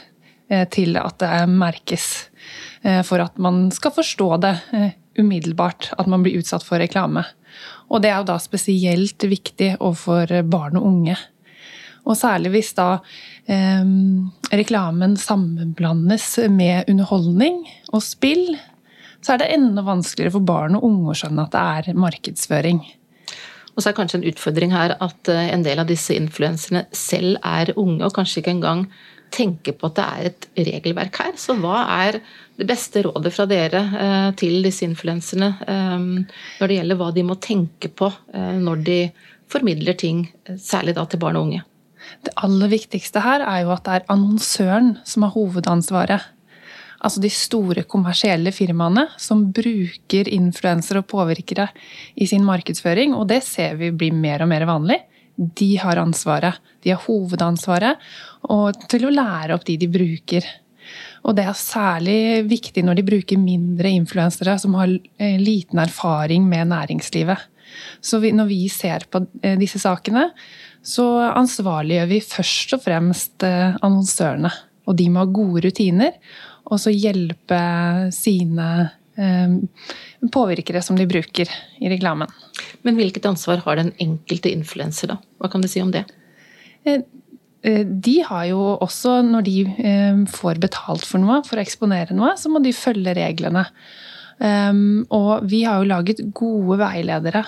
Eh, 0.51 0.67
til 0.67 0.97
at 0.99 1.21
det 1.23 1.47
merkes. 1.47 2.27
For 3.05 3.21
at 3.21 3.37
man 3.37 3.67
skal 3.69 3.93
forstå 3.93 4.27
det 4.41 4.55
umiddelbart, 5.19 5.91
at 5.97 6.07
man 6.07 6.23
blir 6.23 6.39
utsatt 6.39 6.63
for 6.65 6.81
reklame. 6.81 7.25
Og 7.91 8.03
det 8.03 8.11
er 8.11 8.21
jo 8.21 8.29
da 8.31 8.37
spesielt 8.39 9.23
viktig 9.27 9.75
overfor 9.79 10.31
barn 10.47 10.79
og 10.79 10.87
unge. 10.87 11.17
Og 12.07 12.17
særlig 12.17 12.53
hvis 12.55 12.71
da 12.77 12.87
eh, 13.51 13.83
reklamen 14.51 15.17
sammenblandes 15.19 16.33
med 16.49 16.89
underholdning 16.89 17.61
og 17.91 18.01
spill, 18.05 18.55
så 19.21 19.35
er 19.35 19.43
det 19.43 19.51
enda 19.53 19.83
vanskeligere 19.85 20.33
for 20.33 20.47
barn 20.47 20.79
og 20.79 20.87
unge 20.87 21.11
å 21.11 21.19
skjønne 21.19 21.45
at 21.45 21.53
det 21.53 21.91
er 21.91 22.01
markedsføring. 22.01 22.81
Og 23.71 23.83
så 23.83 23.91
er 23.91 23.97
kanskje 23.97 24.19
en 24.19 24.27
utfordring 24.31 24.73
her 24.73 24.95
at 24.97 25.31
eh, 25.31 25.51
en 25.53 25.63
del 25.65 25.83
av 25.83 25.89
disse 25.91 26.15
influenserne 26.17 26.87
selv 26.95 27.37
er 27.45 27.73
unge, 27.77 28.03
og 28.05 28.15
kanskje 28.17 28.41
ikke 28.41 28.55
engang 28.57 28.87
tenker 29.31 29.75
på 29.77 29.89
at 29.89 29.97
det 29.97 30.05
er 30.05 30.29
et 30.29 30.47
regelverk 30.69 31.19
her. 31.23 31.33
Så 31.39 31.55
hva 31.59 31.85
er 32.03 32.19
det 32.59 32.67
beste 32.69 33.03
rådet 33.05 33.33
fra 33.33 33.47
dere 33.49 33.81
eh, 34.03 34.29
til 34.39 34.59
disse 34.65 34.85
influenserne 34.87 35.53
eh, 35.65 36.07
når 36.59 36.67
det 36.71 36.79
gjelder 36.79 37.01
hva 37.01 37.11
de 37.15 37.25
må 37.27 37.39
tenke 37.41 37.91
på 37.91 38.11
når 38.31 38.83
de 38.87 38.99
formidler 39.51 39.97
ting, 39.99 40.25
særlig 40.55 40.95
da 40.95 41.05
til 41.09 41.19
barn 41.21 41.39
og 41.39 41.49
unge? 41.49 41.63
Det 42.25 42.33
aller 42.43 42.71
viktigste 42.71 43.21
her 43.23 43.43
er 43.45 43.63
jo 43.65 43.73
at 43.73 43.83
det 43.85 43.97
er 43.97 44.13
annonsøren 44.13 44.95
som 45.07 45.25
har 45.27 45.35
hovedansvaret 45.35 46.29
altså 47.01 47.21
de 47.23 47.31
store 47.33 47.83
kommersielle 47.89 48.53
firmaene 48.53 49.07
som 49.21 49.47
bruker 49.53 50.29
influensere 50.31 51.01
og 51.01 51.09
påvirkere 51.11 51.67
i 52.15 52.27
sin 52.29 52.45
markedsføring, 52.45 53.15
og 53.17 53.27
det 53.31 53.41
ser 53.45 53.77
vi 53.79 53.91
blir 53.93 54.13
mer 54.13 54.45
og 54.45 54.51
mer 54.51 54.67
vanlig. 54.69 54.99
De 55.57 55.71
har 55.81 55.97
ansvaret. 56.01 56.59
De 56.83 56.93
har 56.93 57.01
hovedansvaret 57.07 58.01
til 58.91 59.07
å 59.07 59.13
lære 59.13 59.55
opp 59.55 59.65
de 59.67 59.77
de 59.81 59.89
bruker. 59.91 60.47
Og 61.25 61.37
det 61.37 61.45
er 61.45 61.57
særlig 61.57 62.19
viktig 62.49 62.83
når 62.85 62.99
de 62.99 63.07
bruker 63.07 63.41
mindre 63.41 63.91
influensere 63.93 64.57
som 64.61 64.75
har 64.79 64.89
eh, 64.91 65.37
liten 65.39 65.79
erfaring 65.81 66.47
med 66.49 66.71
næringslivet. 66.71 67.47
Så 68.03 68.19
vi, 68.19 68.33
når 68.35 68.49
vi 68.49 68.61
ser 68.73 69.05
på 69.11 69.23
eh, 69.43 69.57
disse 69.61 69.79
sakene, 69.81 70.31
så 70.81 71.05
ansvarliggjør 71.37 72.09
vi 72.09 72.21
først 72.25 72.75
og 72.77 72.83
fremst 72.87 73.45
eh, 73.47 73.77
annonsørene. 73.77 74.51
Og 74.89 74.97
de 74.97 75.07
må 75.13 75.21
ha 75.21 75.29
gode 75.29 75.67
rutiner 75.67 76.17
og 76.71 76.79
så 76.81 76.93
hjelpe 76.93 77.61
sine 78.15 78.67
påvirkere 80.31 80.81
som 80.81 80.95
de 80.95 81.07
bruker 81.09 81.49
i 81.81 81.89
reklamen. 81.91 82.29
Men 82.85 82.97
hvilket 82.99 83.25
ansvar 83.29 83.63
har 83.65 83.79
den 83.79 83.91
enkelte 84.01 84.51
influenser, 84.51 85.13
da? 85.13 85.17
Hva 85.41 85.51
kan 85.51 85.63
du 85.63 85.69
si 85.71 85.81
om 85.83 85.91
det? 85.93 86.05
Eh, 86.85 87.03
eh, 87.63 87.83
de 87.85 88.15
har 88.27 88.45
jo 88.51 88.61
også, 88.77 89.19
når 89.27 89.47
de 89.47 89.57
får 90.31 90.61
betalt 90.63 91.05
for 91.07 91.23
noe, 91.23 91.41
for 91.47 91.59
å 91.59 91.65
eksponere 91.65 92.15
noe, 92.17 92.37
så 92.39 92.51
må 92.51 92.63
de 92.63 92.75
følge 92.75 93.17
reglene. 93.19 93.67
Um, 94.41 95.03
og 95.13 95.43
vi 95.45 95.59
har 95.67 95.77
jo 95.77 95.89
laget 95.91 96.23
gode 96.33 96.79
veiledere 96.79 97.43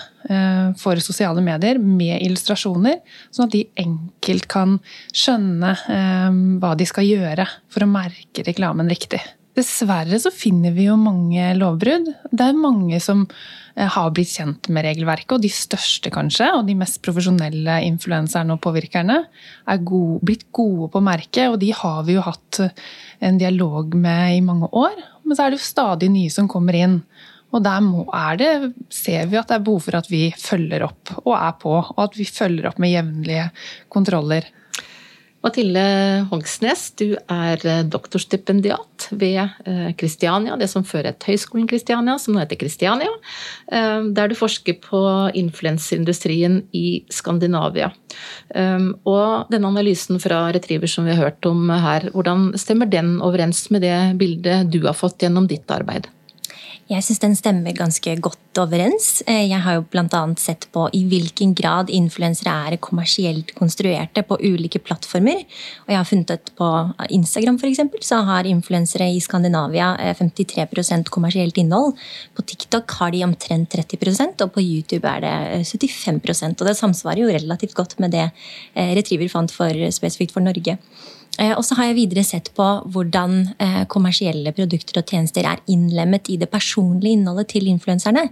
for 0.78 1.00
sosiale 1.02 1.42
medier 1.42 1.80
med 1.82 2.22
illustrasjoner, 2.22 3.00
sånn 3.34 3.48
at 3.48 3.56
de 3.56 3.64
enkelt 3.82 4.46
kan 4.52 4.76
skjønne 5.10 5.72
um, 5.88 6.38
hva 6.62 6.76
de 6.78 6.86
skal 6.86 7.08
gjøre 7.08 7.48
for 7.66 7.82
å 7.82 7.90
merke 7.90 8.46
reklamen 8.46 8.92
riktig. 8.92 9.18
Dessverre 9.54 10.18
så 10.18 10.32
finner 10.34 10.74
vi 10.74 10.88
jo 10.88 10.96
mange 10.98 11.52
lovbrudd. 11.58 12.08
Det 12.34 12.46
er 12.46 12.56
mange 12.58 12.98
som 13.02 13.22
uh, 13.28 13.88
har 13.96 14.10
blitt 14.14 14.32
kjent 14.32 14.70
med 14.74 14.86
regelverket, 14.88 15.36
og 15.36 15.44
de 15.44 15.50
største 15.52 16.10
kanskje, 16.14 16.48
og 16.56 16.66
de 16.66 16.74
mest 16.78 16.98
profesjonelle 17.04 17.76
influenserne 17.86 18.56
og 18.56 18.62
påvirkerne, 18.64 19.20
er 19.70 19.84
gode, 19.86 20.18
blitt 20.26 20.48
gode 20.54 20.90
på 20.94 21.04
merket, 21.06 21.46
og 21.52 21.60
de 21.62 21.70
har 21.76 22.02
vi 22.08 22.18
jo 22.18 22.24
hatt 22.26 22.64
en 23.24 23.38
dialog 23.38 23.94
med 23.94 24.40
i 24.40 24.42
mange 24.44 24.72
år. 24.74 24.98
Men 25.22 25.36
så 25.36 25.46
er 25.46 25.54
det 25.54 25.62
jo 25.62 25.68
stadig 25.68 26.10
nye 26.12 26.34
som 26.34 26.50
kommer 26.50 26.76
inn. 26.78 26.98
Og 27.54 27.62
der 27.62 27.78
må, 27.84 28.02
det, 28.40 28.74
ser 28.90 29.28
vi 29.30 29.38
at 29.38 29.46
det 29.50 29.60
er 29.60 29.64
behov 29.66 29.84
for 29.86 30.00
at 30.00 30.10
vi 30.10 30.26
følger 30.34 30.82
opp 30.88 31.14
og 31.22 31.36
er 31.38 31.54
på. 31.62 31.76
Og 31.78 32.00
at 32.08 32.18
vi 32.18 32.26
følger 32.26 32.72
opp 32.72 32.80
med 32.82 32.90
jevnlige 32.90 33.46
kontroller. 33.94 34.48
Mathilde 35.44 35.80
Hogsnes, 36.30 36.86
du 36.96 37.18
er 37.28 37.60
eh, 37.68 37.82
doktorstipendiat 37.84 39.10
ved 39.12 39.52
Kristiania, 40.00 40.54
eh, 40.54 40.60
det 40.62 40.70
som 40.72 40.86
før 40.88 41.10
het 41.10 41.26
Høgskolen 41.28 41.68
Kristiania, 41.68 42.16
som 42.18 42.32
nå 42.32 42.40
heter 42.40 42.58
Kristiania. 42.62 43.12
Eh, 43.68 44.08
der 44.16 44.32
du 44.32 44.36
forsker 44.38 44.78
på 44.80 45.02
influenserindustrien 45.36 46.62
i 46.72 47.04
Skandinavia. 47.12 47.90
Og 48.54 49.50
denne 49.50 49.68
analysen 49.68 50.20
fra 50.22 50.44
Retriever 50.54 50.88
som 50.90 51.04
vi 51.04 51.16
har 51.16 51.26
hørt 51.26 51.46
om 51.48 51.66
her, 51.68 52.06
hvordan 52.14 52.52
stemmer 52.60 52.86
den 52.86 53.16
overens 53.24 53.66
med 53.74 53.82
det 53.82 53.96
bildet 54.20 54.70
du 54.70 54.84
har 54.86 54.94
fått 54.94 55.24
gjennom 55.24 55.48
ditt 55.50 55.70
arbeid? 55.74 56.06
Jeg 56.84 57.00
syns 57.00 57.22
den 57.22 57.34
stemmer 57.36 57.72
ganske 57.72 58.12
godt 58.20 58.58
overens. 58.60 59.22
Eh, 59.24 59.46
jeg 59.48 59.56
har 59.64 59.78
jo 59.78 59.86
bl.a. 59.88 60.20
sett 60.36 60.66
på 60.74 60.82
i 60.92 61.00
hvilken 61.08 61.54
grad 61.56 61.88
influensere 61.88 62.52
er 62.68 62.76
kommersielt 62.76 63.54
konstruerte 63.56 64.20
på 64.28 64.36
ulike 64.42 64.82
plattformer. 64.84 65.40
Og 65.86 65.94
jeg 65.94 65.96
har 65.96 66.10
funnet 66.10 66.34
ut 66.34 66.52
på 66.60 66.68
Instagram 67.16 67.56
for 67.62 67.70
eksempel, 67.70 68.04
så 68.04 68.20
har 68.28 68.44
influensere 68.50 69.08
i 69.08 69.22
Skandinavia 69.24 69.94
53 70.20 70.60
eh, 70.60 71.02
kommersielt 71.08 71.56
innhold. 71.62 71.96
På 72.36 72.44
TikTok 72.44 72.98
har 73.00 73.16
de 73.16 73.24
omtrent 73.24 73.72
30% 73.72 74.44
og 74.44 74.52
på 74.52 74.60
YouTube 74.60 75.08
er 75.08 75.24
det 75.24 75.64
75 75.64 76.20
eh, 76.20 76.52
Og 76.52 76.66
det 76.68 76.76
samsvarer 76.76 77.24
jo 77.24 77.32
relativt 77.32 77.74
godt 77.80 77.96
med 77.98 78.12
det 78.12 78.28
Retriever 78.74 79.32
fant 79.32 79.52
for, 79.52 79.72
spesifikt 79.94 80.36
for 80.36 80.44
Norge. 80.44 80.76
Eh, 81.38 81.52
og 81.56 81.64
så 81.66 81.76
har 81.78 81.88
jeg 81.88 81.98
videre 81.98 82.22
sett 82.26 82.50
på 82.54 82.64
hvordan 82.94 83.36
eh, 83.58 83.80
kommersielle 83.90 84.52
produkter 84.54 85.00
og 85.00 85.10
tjenester 85.10 85.46
er 85.48 85.62
innlemmet 85.70 86.30
i 86.30 86.38
det 86.40 86.48
personlige 86.52 87.18
innholdet 87.18 87.50
til 87.54 87.66
influenserne, 87.70 88.28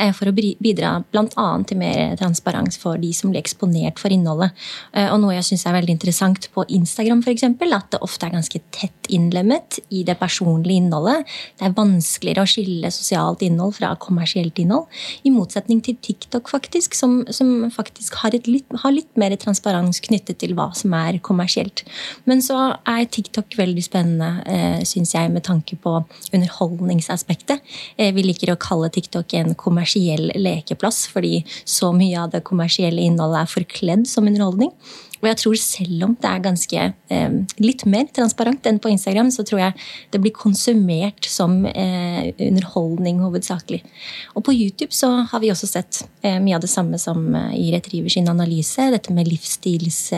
eh, 0.00 0.12
for 0.16 0.30
å 0.30 0.34
bidra 0.36 0.96
bl.a. 1.12 1.48
til 1.68 1.80
mer 1.80 2.16
transparens 2.20 2.80
for 2.80 3.00
de 3.00 3.12
som 3.16 3.32
blir 3.32 3.42
eksponert 3.42 4.00
for 4.00 4.14
innholdet. 4.14 4.54
Og 4.96 5.18
noe 5.20 5.34
jeg 5.34 5.44
syns 5.48 5.66
er 5.68 5.74
veldig 5.76 5.94
interessant 5.96 6.48
på 6.54 6.64
Instagram, 6.72 7.22
f.eks., 7.24 7.44
at 7.76 7.90
det 7.92 8.00
ofte 8.04 8.28
er 8.28 8.32
ganske 8.32 8.60
tett 8.72 9.10
innlemmet 9.12 9.78
i 9.94 10.02
det 10.06 10.16
personlige 10.20 10.80
innholdet. 10.80 11.26
Det 11.58 11.66
er 11.68 11.74
vanskeligere 11.76 12.44
å 12.46 12.50
skille 12.50 12.90
sosialt 12.94 13.42
innhold 13.44 13.76
fra 13.76 13.92
kommersielt 14.00 14.58
innhold, 14.62 14.86
i 15.26 15.32
motsetning 15.34 15.82
til 15.84 15.98
TikTok, 16.02 16.48
faktisk, 16.50 16.96
som, 16.96 17.18
som 17.34 17.68
faktisk 17.74 18.16
har, 18.22 18.36
litt, 18.48 18.78
har 18.82 18.94
litt 18.94 19.10
mer 19.20 19.34
transparens 19.40 20.00
knyttet 20.04 20.40
til 20.42 20.56
hva 20.56 20.70
som 20.76 20.94
er 20.96 21.20
kommersielt. 21.24 21.84
Men 22.24 22.42
så 22.46 22.58
er 22.86 23.08
TikTok 23.10 23.56
veldig 23.58 23.84
spennende, 23.84 24.30
eh, 24.46 24.84
syns 24.88 25.14
jeg, 25.14 25.32
med 25.32 25.44
tanke 25.46 25.76
på 25.82 25.98
underholdningsaspektet. 26.32 27.60
Eh, 27.98 28.12
vi 28.14 28.22
liker 28.22 28.52
å 28.52 28.60
kalle 28.60 28.90
TikTok 28.90 29.34
en 29.34 29.54
kommersiell 29.54 30.30
lekeplass, 30.34 31.06
fordi 31.10 31.44
så 31.64 31.92
mye 31.96 32.22
av 32.22 32.30
det 32.30 32.44
kommersielle 32.44 33.02
innholdet 33.02 33.42
er 33.42 33.54
forkledd 33.56 34.06
som 34.06 34.26
underholdning. 34.26 34.72
Og 35.22 35.30
jeg 35.30 35.38
tror 35.40 35.56
selv 35.60 36.04
om 36.06 36.14
det 36.20 36.28
er 36.28 36.44
ganske 36.44 36.82
eh, 37.16 37.36
litt 37.62 37.84
mer 37.88 38.06
transparent 38.14 38.66
enn 38.68 38.80
på 38.82 38.92
Instagram, 38.92 39.32
så 39.32 39.44
tror 39.48 39.62
jeg 39.62 39.76
det 40.12 40.20
blir 40.22 40.34
konsumert 40.36 41.28
som 41.30 41.64
eh, 41.66 42.32
underholdning 42.36 43.22
hovedsakelig. 43.24 43.82
Og 44.36 44.44
på 44.46 44.54
YouTube 44.54 44.92
så 44.94 45.12
har 45.30 45.42
vi 45.42 45.52
også 45.54 45.70
sett 45.70 46.02
eh, 46.22 46.38
mye 46.42 46.58
av 46.58 46.64
det 46.64 46.72
samme 46.72 47.00
som 47.00 47.26
eh, 47.34 47.56
i 47.56 47.70
Retriever 47.74 48.12
sin 48.12 48.28
analyse. 48.32 48.90
Dette 48.92 49.14
med 49.16 49.30
livsstils 49.30 50.12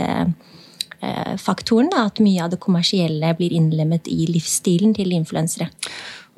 faktoren. 1.38 1.90
Da, 1.92 2.06
at 2.08 2.22
mye 2.24 2.44
av 2.44 2.52
det 2.52 2.60
kommersielle 2.62 3.34
blir 3.38 3.54
innlemmet 3.54 4.08
i 4.10 4.26
livsstilen 4.30 4.94
til 4.96 5.14
influensere. 5.16 5.70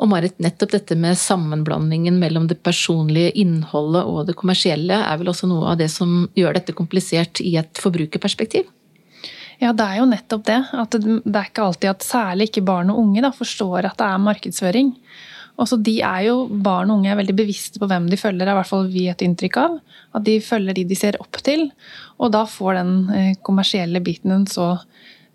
Og 0.01 0.09
Marit, 0.09 0.39
nettopp 0.41 0.73
dette 0.73 0.97
med 0.97 1.19
sammenblandingen 1.21 2.17
mellom 2.21 2.47
det 2.49 2.63
personlige 2.65 3.35
innholdet 3.43 4.09
og 4.09 4.23
det 4.31 4.37
kommersielle 4.41 4.97
er 4.97 5.19
vel 5.21 5.29
også 5.33 5.49
noe 5.51 5.75
av 5.75 5.81
det 5.81 5.91
som 5.93 6.23
gjør 6.39 6.57
dette 6.57 6.77
komplisert 6.77 7.43
i 7.45 7.59
et 7.61 7.81
forbrukerperspektiv? 7.81 8.69
Ja, 9.61 9.75
det 9.77 9.85
er 9.85 9.99
jo 10.01 10.09
nettopp 10.09 10.47
det. 10.49 10.61
At 10.73 10.97
det, 10.97 11.19
er 11.29 11.51
ikke 11.51 11.67
alltid 11.67 11.91
at 11.93 12.07
særlig 12.07 12.49
ikke 12.49 12.65
barn 12.65 12.93
og 12.93 13.03
unge 13.03 13.21
da, 13.27 13.33
forstår 13.37 13.91
at 13.91 13.99
det 14.01 14.07
er 14.09 14.23
markedsføring. 14.25 14.95
Også 15.61 15.77
de 15.85 15.99
er 16.01 16.25
jo, 16.31 16.45
Barn 16.49 16.91
og 16.91 17.01
unge 17.01 17.11
er 17.13 17.19
veldig 17.19 17.37
bevisste 17.37 17.81
på 17.81 17.89
hvem 17.91 18.09
de 18.09 18.19
følger, 18.21 18.47
er 18.47 18.55
i 18.55 18.59
hvert 18.61 18.71
fall 18.71 18.89
vi 18.93 19.07
et 19.13 19.25
inntrykk 19.25 19.59
av. 19.61 19.77
At 20.17 20.25
de 20.27 20.39
følger 20.45 20.79
de 20.79 20.87
de 20.89 20.97
ser 20.99 21.19
opp 21.21 21.41
til. 21.45 21.67
Og 22.21 22.33
da 22.33 22.47
får 22.49 22.79
den 22.79 22.95
eh, 23.17 23.33
kommersielle 23.45 24.01
biten 24.05 24.33
en 24.35 24.49
så 24.49 24.73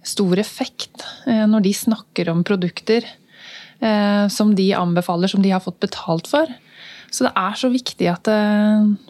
stor 0.06 0.42
effekt 0.42 1.06
eh, 1.30 1.46
når 1.50 1.66
de 1.68 1.74
snakker 1.78 2.30
om 2.34 2.44
produkter 2.46 3.06
eh, 3.06 4.26
som 4.34 4.56
de 4.58 4.72
anbefaler, 4.78 5.30
som 5.30 5.46
de 5.46 5.54
har 5.54 5.64
fått 5.64 5.82
betalt 5.86 6.30
for. 6.32 6.50
Så 7.14 7.28
det 7.28 7.36
er 7.38 7.60
så 7.60 7.70
viktig 7.72 8.08
at 8.12 8.28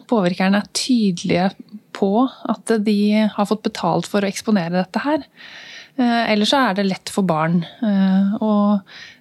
påvirkerne 0.06 0.60
er 0.60 0.68
tydelige 0.76 1.48
på 1.96 2.10
at 2.28 2.76
de 2.84 3.24
har 3.32 3.48
fått 3.48 3.64
betalt 3.64 4.06
for 4.06 4.22
å 4.22 4.28
eksponere 4.28 4.76
dette 4.76 5.00
her. 5.02 5.24
Ellers 5.96 6.52
så 6.52 6.60
er 6.60 6.76
det 6.76 6.84
lett 6.86 7.10
for 7.10 7.26
barn 7.26 7.64
å 8.44 8.50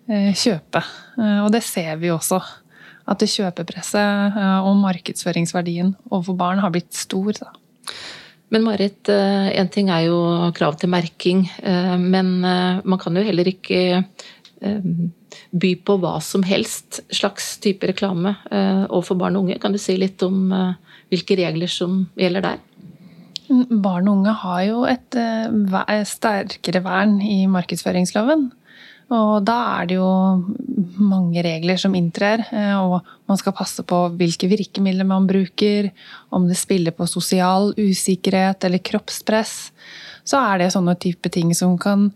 kjøpe. 0.07 0.81
Eh, 1.17 1.41
og 1.43 1.51
det 1.53 1.63
ser 1.65 1.97
vi 2.01 2.13
også. 2.13 2.39
At 3.05 3.21
det 3.21 3.29
kjøpepresset 3.29 4.37
eh, 4.37 4.59
og 4.65 4.77
markedsføringsverdien 4.81 5.93
overfor 6.11 6.37
barn 6.39 6.61
har 6.63 6.73
blitt 6.73 6.93
stor. 6.97 7.33
Da. 7.37 7.51
Men 8.53 8.65
Marit, 8.65 9.09
en 9.09 9.69
ting 9.73 9.89
er 9.89 10.05
jo 10.05 10.17
krav 10.55 10.77
til 10.79 10.91
merking, 10.93 11.41
men 11.97 12.27
man 12.39 12.99
kan 13.01 13.17
jo 13.17 13.23
heller 13.25 13.49
ikke 13.49 14.03
by 14.61 15.71
på 15.81 15.95
hva 15.99 16.13
som 16.23 16.45
helst 16.45 17.01
slags 17.09 17.55
type 17.65 17.89
reklame 17.89 18.35
overfor 18.53 19.17
barn 19.19 19.35
og 19.35 19.47
unge. 19.47 19.57
Kan 19.59 19.73
du 19.73 19.81
si 19.81 19.97
litt 19.97 20.21
om 20.23 20.53
hvilke 21.09 21.39
regler 21.41 21.73
som 21.73 22.03
gjelder 22.21 22.45
der? 22.45 22.61
Barn 23.49 24.07
og 24.13 24.21
unge 24.21 24.37
har 24.45 24.61
jo 24.69 24.85
et 24.93 25.19
sterkere 26.13 26.85
vern 26.85 27.17
i 27.25 27.41
markedsføringsloven. 27.49 28.51
Og 29.13 29.43
da 29.45 29.55
er 29.77 29.89
det 29.89 29.97
jo 29.99 30.09
mange 30.97 31.43
regler 31.45 31.77
som 31.77 31.93
inntrer, 31.97 32.41
eh, 32.49 32.73
og 32.79 33.05
man 33.29 33.37
skal 33.37 33.53
passe 33.53 33.83
på 33.85 33.99
hvilke 34.17 34.49
virkemidler 34.49 35.05
man 35.05 35.27
bruker, 35.29 35.91
om 36.33 36.47
det 36.49 36.57
spiller 36.57 36.95
på 36.95 37.05
sosial 37.09 37.73
usikkerhet 37.77 38.65
eller 38.65 38.81
kroppspress. 38.81 39.69
Så 40.25 40.41
er 40.41 40.63
det 40.63 40.71
sånne 40.73 40.95
type 40.97 41.29
ting 41.29 41.53
som 41.53 41.77
kan 41.77 42.07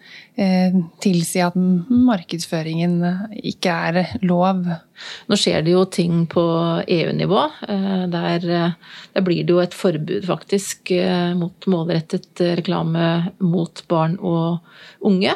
tilsi 1.04 1.42
at 1.44 1.56
markedsføringen 1.58 3.02
ikke 3.44 3.74
er 3.90 4.14
lov. 4.24 4.64
Nå 5.30 5.38
skjer 5.40 5.64
det 5.64 5.74
jo 5.74 5.84
ting 5.92 6.24
på 6.30 6.44
EU-nivå. 6.84 7.44
Eh, 7.70 8.04
der, 8.12 8.46
eh, 8.50 8.76
der, 9.16 9.26
blir 9.26 9.46
det 9.46 9.54
jo 9.54 9.62
et 9.64 9.76
forbud, 9.78 10.26
faktisk, 10.28 10.92
eh, 10.92 11.34
mot 11.38 11.68
målrettet 11.72 12.42
reklame 12.60 13.34
mot 13.40 13.84
barn 13.88 14.18
og 14.20 14.60
unge. 15.06 15.34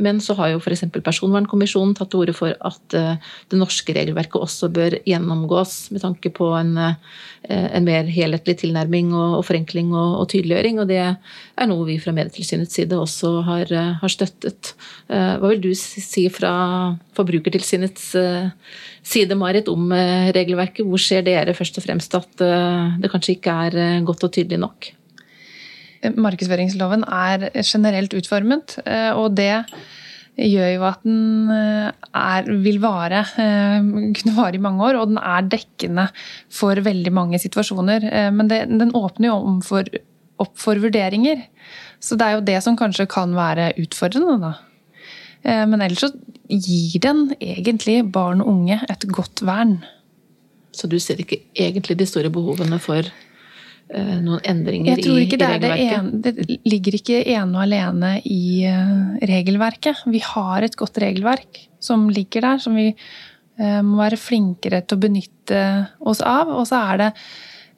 Men 0.00 0.20
så 0.20 0.34
har 0.36 0.52
jo 0.52 0.60
f.eks. 0.60 0.84
Personvernkommisjonen 1.04 1.94
tatt 1.96 2.10
til 2.12 2.22
orde 2.22 2.34
for 2.36 2.52
at 2.52 2.92
det 2.92 3.58
norske 3.58 3.94
regelverket 3.96 4.40
også 4.40 4.70
bør 4.72 4.98
gjennomgås 5.08 5.90
med 5.92 6.02
tanke 6.04 6.32
på 6.32 6.50
en, 6.56 6.76
en 7.48 7.86
mer 7.86 8.08
helhetlig 8.08 8.58
tilnærming 8.60 9.12
og, 9.14 9.38
og 9.40 9.44
forenkling 9.48 9.92
og, 9.94 10.20
og, 10.20 10.28
tydeliggjøring. 10.32 10.80
Og 10.80 10.88
det 10.88 11.00
er 11.00 11.70
noe 11.70 11.86
vi 11.88 11.98
fra 12.00 12.12
Medietilsynets 12.16 12.76
side 12.80 12.96
også 12.96 13.40
har, 13.48 13.72
har 14.00 14.12
støttet. 14.12 14.29
Hva 15.10 15.50
vil 15.50 15.60
du 15.62 15.70
si 15.74 16.28
fra 16.32 16.52
Forbrukertilsynets 17.16 18.14
side, 19.06 19.36
Marit, 19.38 19.68
om 19.70 19.90
eh, 19.94 20.30
regelverket? 20.36 20.86
Hvor 20.86 21.00
ser 21.02 21.24
dere 21.26 21.56
først 21.56 21.80
og 21.80 21.86
fremst 21.86 22.16
at 22.18 22.44
eh, 22.44 22.98
det 23.00 23.12
kanskje 23.12 23.36
ikke 23.36 23.56
er 23.66 23.78
eh, 23.80 24.02
godt 24.06 24.26
og 24.28 24.34
tydelig 24.36 24.60
nok? 24.62 24.90
Markedsføringsloven 26.00 27.02
er 27.04 27.50
generelt 27.60 28.14
utformet, 28.16 28.78
og 29.20 29.34
det 29.36 29.50
gjør 30.40 30.70
jo 30.70 30.84
at 30.88 31.02
den 31.04 31.50
er, 31.52 32.46
vil 32.64 32.78
vare, 32.80 33.18
kunne 33.36 34.32
vare 34.38 34.56
i 34.56 34.62
mange 34.64 34.86
år, 34.86 34.96
og 34.96 35.10
den 35.10 35.20
er 35.20 35.50
dekkende 35.52 36.06
for 36.48 36.80
veldig 36.86 37.12
mange 37.12 37.42
situasjoner. 37.42 38.06
Men 38.32 38.48
det, 38.48 38.62
den 38.80 38.94
åpner 38.96 39.28
jo 39.28 39.58
for, 39.66 39.92
opp 40.40 40.56
for 40.56 40.80
vurderinger. 40.80 41.44
Så 42.00 42.16
det 42.16 42.26
er 42.26 42.38
jo 42.38 42.44
det 42.48 42.58
som 42.64 42.78
kanskje 42.80 43.08
kan 43.10 43.34
være 43.36 43.72
utfordrende, 43.80 44.38
da. 44.40 44.52
Men 45.40 45.80
ellers 45.80 46.02
så 46.04 46.10
gir 46.50 47.00
den 47.00 47.30
egentlig 47.40 48.02
barn 48.12 48.42
og 48.42 48.50
unge 48.52 48.80
et 48.90 49.06
godt 49.08 49.42
vern. 49.46 49.78
Så 50.74 50.88
du 50.90 50.98
ser 51.02 51.20
ikke 51.22 51.40
egentlig 51.58 51.98
de 52.00 52.06
store 52.08 52.30
behovene 52.32 52.78
for 52.82 53.06
uh, 53.06 54.16
noen 54.22 54.42
endringer 54.48 54.94
Jeg 54.94 55.06
tror 55.06 55.22
ikke 55.22 55.38
i, 55.38 55.40
det, 55.42 55.48
er 55.48 55.62
det, 55.64 55.72
en, 55.96 56.10
det 56.24 56.60
ligger 56.68 56.98
ikke 57.00 57.22
ene 57.24 57.58
og 57.58 57.64
alene 57.64 58.12
i 58.26 58.42
uh, 58.70 59.18
regelverket. 59.30 60.04
Vi 60.10 60.22
har 60.24 60.66
et 60.66 60.78
godt 60.78 61.00
regelverk 61.02 61.64
som 61.82 62.08
ligger 62.12 62.46
der, 62.46 62.62
som 62.62 62.78
vi 62.78 62.92
må 63.60 63.98
være 63.98 64.16
flinkere 64.16 64.78
til 64.88 64.96
å 64.96 65.00
benytte 65.02 65.58
oss 66.08 66.22
av. 66.24 66.48
Og 66.48 66.62
så 66.70 66.78
er 66.80 67.00
det 67.00 67.08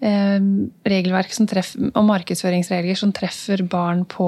regelverk 0.02 1.30
treffer, 1.47 1.92
og 1.94 2.06
markedsføringsregler 2.09 2.99
som 2.99 3.12
treffer 3.14 3.62
barn 3.71 4.02
på 4.11 4.26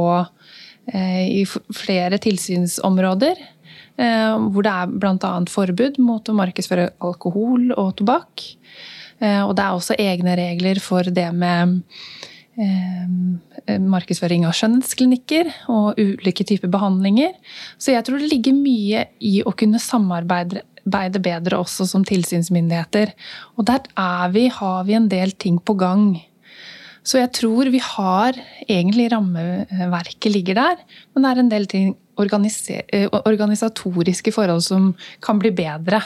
i 0.95 1.43
flere 1.75 2.21
tilsynsområder. 2.23 3.40
Eh, 3.95 4.35
hvor 4.50 4.66
det 4.66 4.73
er 4.75 4.90
bl.a. 4.90 5.33
forbud 5.47 6.00
mot 6.02 6.26
å 6.26 6.35
markedsføre 6.35 6.90
alkohol 7.04 7.71
og 7.78 7.93
tobakk. 8.00 8.43
Eh, 9.23 9.40
og 9.45 9.54
det 9.54 9.64
er 9.64 9.76
også 9.76 9.99
egne 10.02 10.35
regler 10.38 10.81
for 10.83 11.07
det 11.07 11.28
med 11.37 11.76
eh, 12.59 13.78
markedsføring 13.78 14.49
av 14.49 14.57
skjønnhetsklinikker 14.59 15.52
og 15.71 16.00
ulike 16.00 16.47
typer 16.49 16.73
behandlinger. 16.75 17.37
Så 17.78 17.95
jeg 17.95 18.07
tror 18.07 18.19
det 18.19 18.33
ligger 18.33 18.59
mye 18.59 19.07
i 19.23 19.37
å 19.47 19.54
kunne 19.54 19.83
samarbeide 19.83 20.64
bedre 20.85 21.59
også 21.59 21.87
som 21.88 22.05
tilsynsmyndigheter. 22.05 23.12
Og 23.57 23.66
der 23.66 23.81
er 23.97 24.31
vi, 24.35 24.49
har 24.49 24.85
vi 24.85 24.94
en 24.94 25.09
del 25.09 25.33
ting 25.33 25.59
på 25.59 25.75
gang. 25.75 26.23
Så 27.05 27.18
jeg 27.20 27.33
tror 27.37 27.68
vi 27.68 27.81
har 27.85 28.33
egentlig 28.68 29.11
rammeverket 29.12 30.33
ligger 30.33 30.55
der, 30.55 30.77
men 31.12 31.23
det 31.23 31.31
er 31.31 31.40
en 31.42 31.53
del 31.53 31.66
ting 31.66 31.94
Eh, 32.16 33.09
organisatoriske 33.11 34.33
forhold 34.33 34.62
som 34.62 34.94
kan 35.20 35.38
bli 35.38 35.51
bedre. 35.51 36.01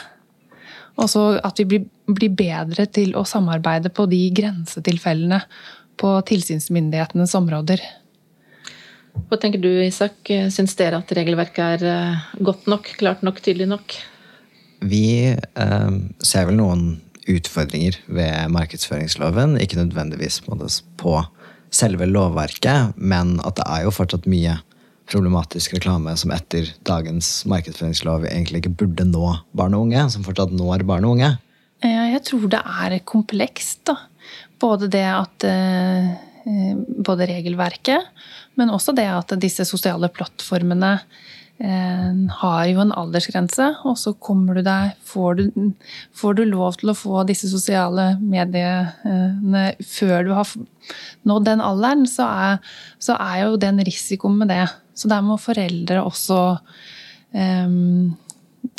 Og 0.97 1.09
så 1.09 1.39
at 1.43 1.59
vi 1.59 1.65
blir, 1.65 1.85
blir, 2.07 2.29
bedre 2.29 2.85
til 2.85 3.15
å 3.15 3.23
samarbeide 3.23 3.89
på 3.89 4.05
de 4.09 4.29
grensetilfellene 4.33 5.41
på 5.99 6.21
tilsynsmyndighetenes 6.25 7.35
områder. 7.35 7.81
Hva 9.29 9.37
tenker 9.37 9.61
du, 9.61 9.69
Isak? 9.83 10.17
Syns 10.49 10.75
dere 10.79 10.99
at 10.99 11.11
regelverket 11.13 11.61
er 11.77 11.85
eh, 11.85 12.29
godt 12.41 12.67
nok, 12.67 12.89
klart 12.97 13.21
nok, 13.21 13.41
tydelig 13.41 13.69
nok? 13.69 13.99
Vi 14.79 15.35
eh, 15.35 15.91
ser 16.23 16.47
vel 16.47 16.57
noen 16.59 16.87
utfordringer 17.29 17.99
ved 18.07 18.53
markedsføringsloven. 18.53 19.57
Ikke 19.61 19.79
nødvendigvis 19.79 20.41
på 20.45 21.19
selve 21.69 22.07
lovverket, 22.09 22.95
men 22.97 23.37
at 23.45 23.59
det 23.59 23.67
er 23.67 23.85
jo 23.85 23.93
fortsatt 23.93 24.25
mye 24.29 24.57
problematisk 25.09 25.73
reklame 25.75 26.13
som 26.17 26.31
etter 26.33 26.69
dagens 26.85 27.43
markedsføringslov 27.49 28.27
egentlig 28.29 28.63
ikke 28.63 28.75
burde 28.83 29.05
nå 29.09 29.33
barn 29.57 29.75
og 29.77 29.87
unge, 29.87 30.05
som 30.13 30.25
fortsatt 30.25 30.53
når 30.53 30.85
barn 30.89 31.05
og 31.07 31.17
unge? 31.17 31.31
Jeg 31.83 32.21
tror 32.27 32.47
det 32.51 32.61
er 32.61 32.97
komplekst. 33.07 33.83
da. 33.89 33.97
Både 34.59 34.89
det 34.91 35.05
at 35.05 35.47
eh, 35.47 36.09
Både 37.05 37.27
regelverket, 37.29 38.07
men 38.57 38.71
også 38.73 38.93
det 38.95 39.05
at 39.11 39.33
disse 39.43 39.65
sosiale 39.67 40.07
plattformene 40.09 40.93
Eh, 40.97 41.38
har 41.59 42.59
jo 42.69 42.79
en 42.79 42.93
aldersgrense, 42.95 43.65
og 43.83 43.97
så 43.99 44.13
kommer 44.23 44.55
du 44.55 44.61
deg 44.63 44.93
får 45.03 45.33
du, 45.35 45.73
får 46.15 46.37
du, 46.37 46.45
lov 46.47 46.77
til 46.79 46.93
å 46.93 46.95
få 46.95 47.25
disse 47.27 47.49
sosiale 47.51 48.13
mediene 48.21 49.65
før 49.83 50.23
du 50.23 50.31
har 50.37 50.53
nådd 51.27 51.49
den 51.49 51.63
alderen, 51.63 52.05
så 52.07 52.29
er, 52.29 52.71
så 53.03 53.17
er 53.19 53.43
jo 53.43 53.59
det 53.59 53.73
en 53.73 53.83
risiko 53.83 54.31
med 54.31 54.51
det. 54.53 54.63
Så 54.99 55.11
der 55.11 55.23
må 55.23 55.37
foreldre 55.39 56.01
også 56.03 56.39
um, 57.33 58.15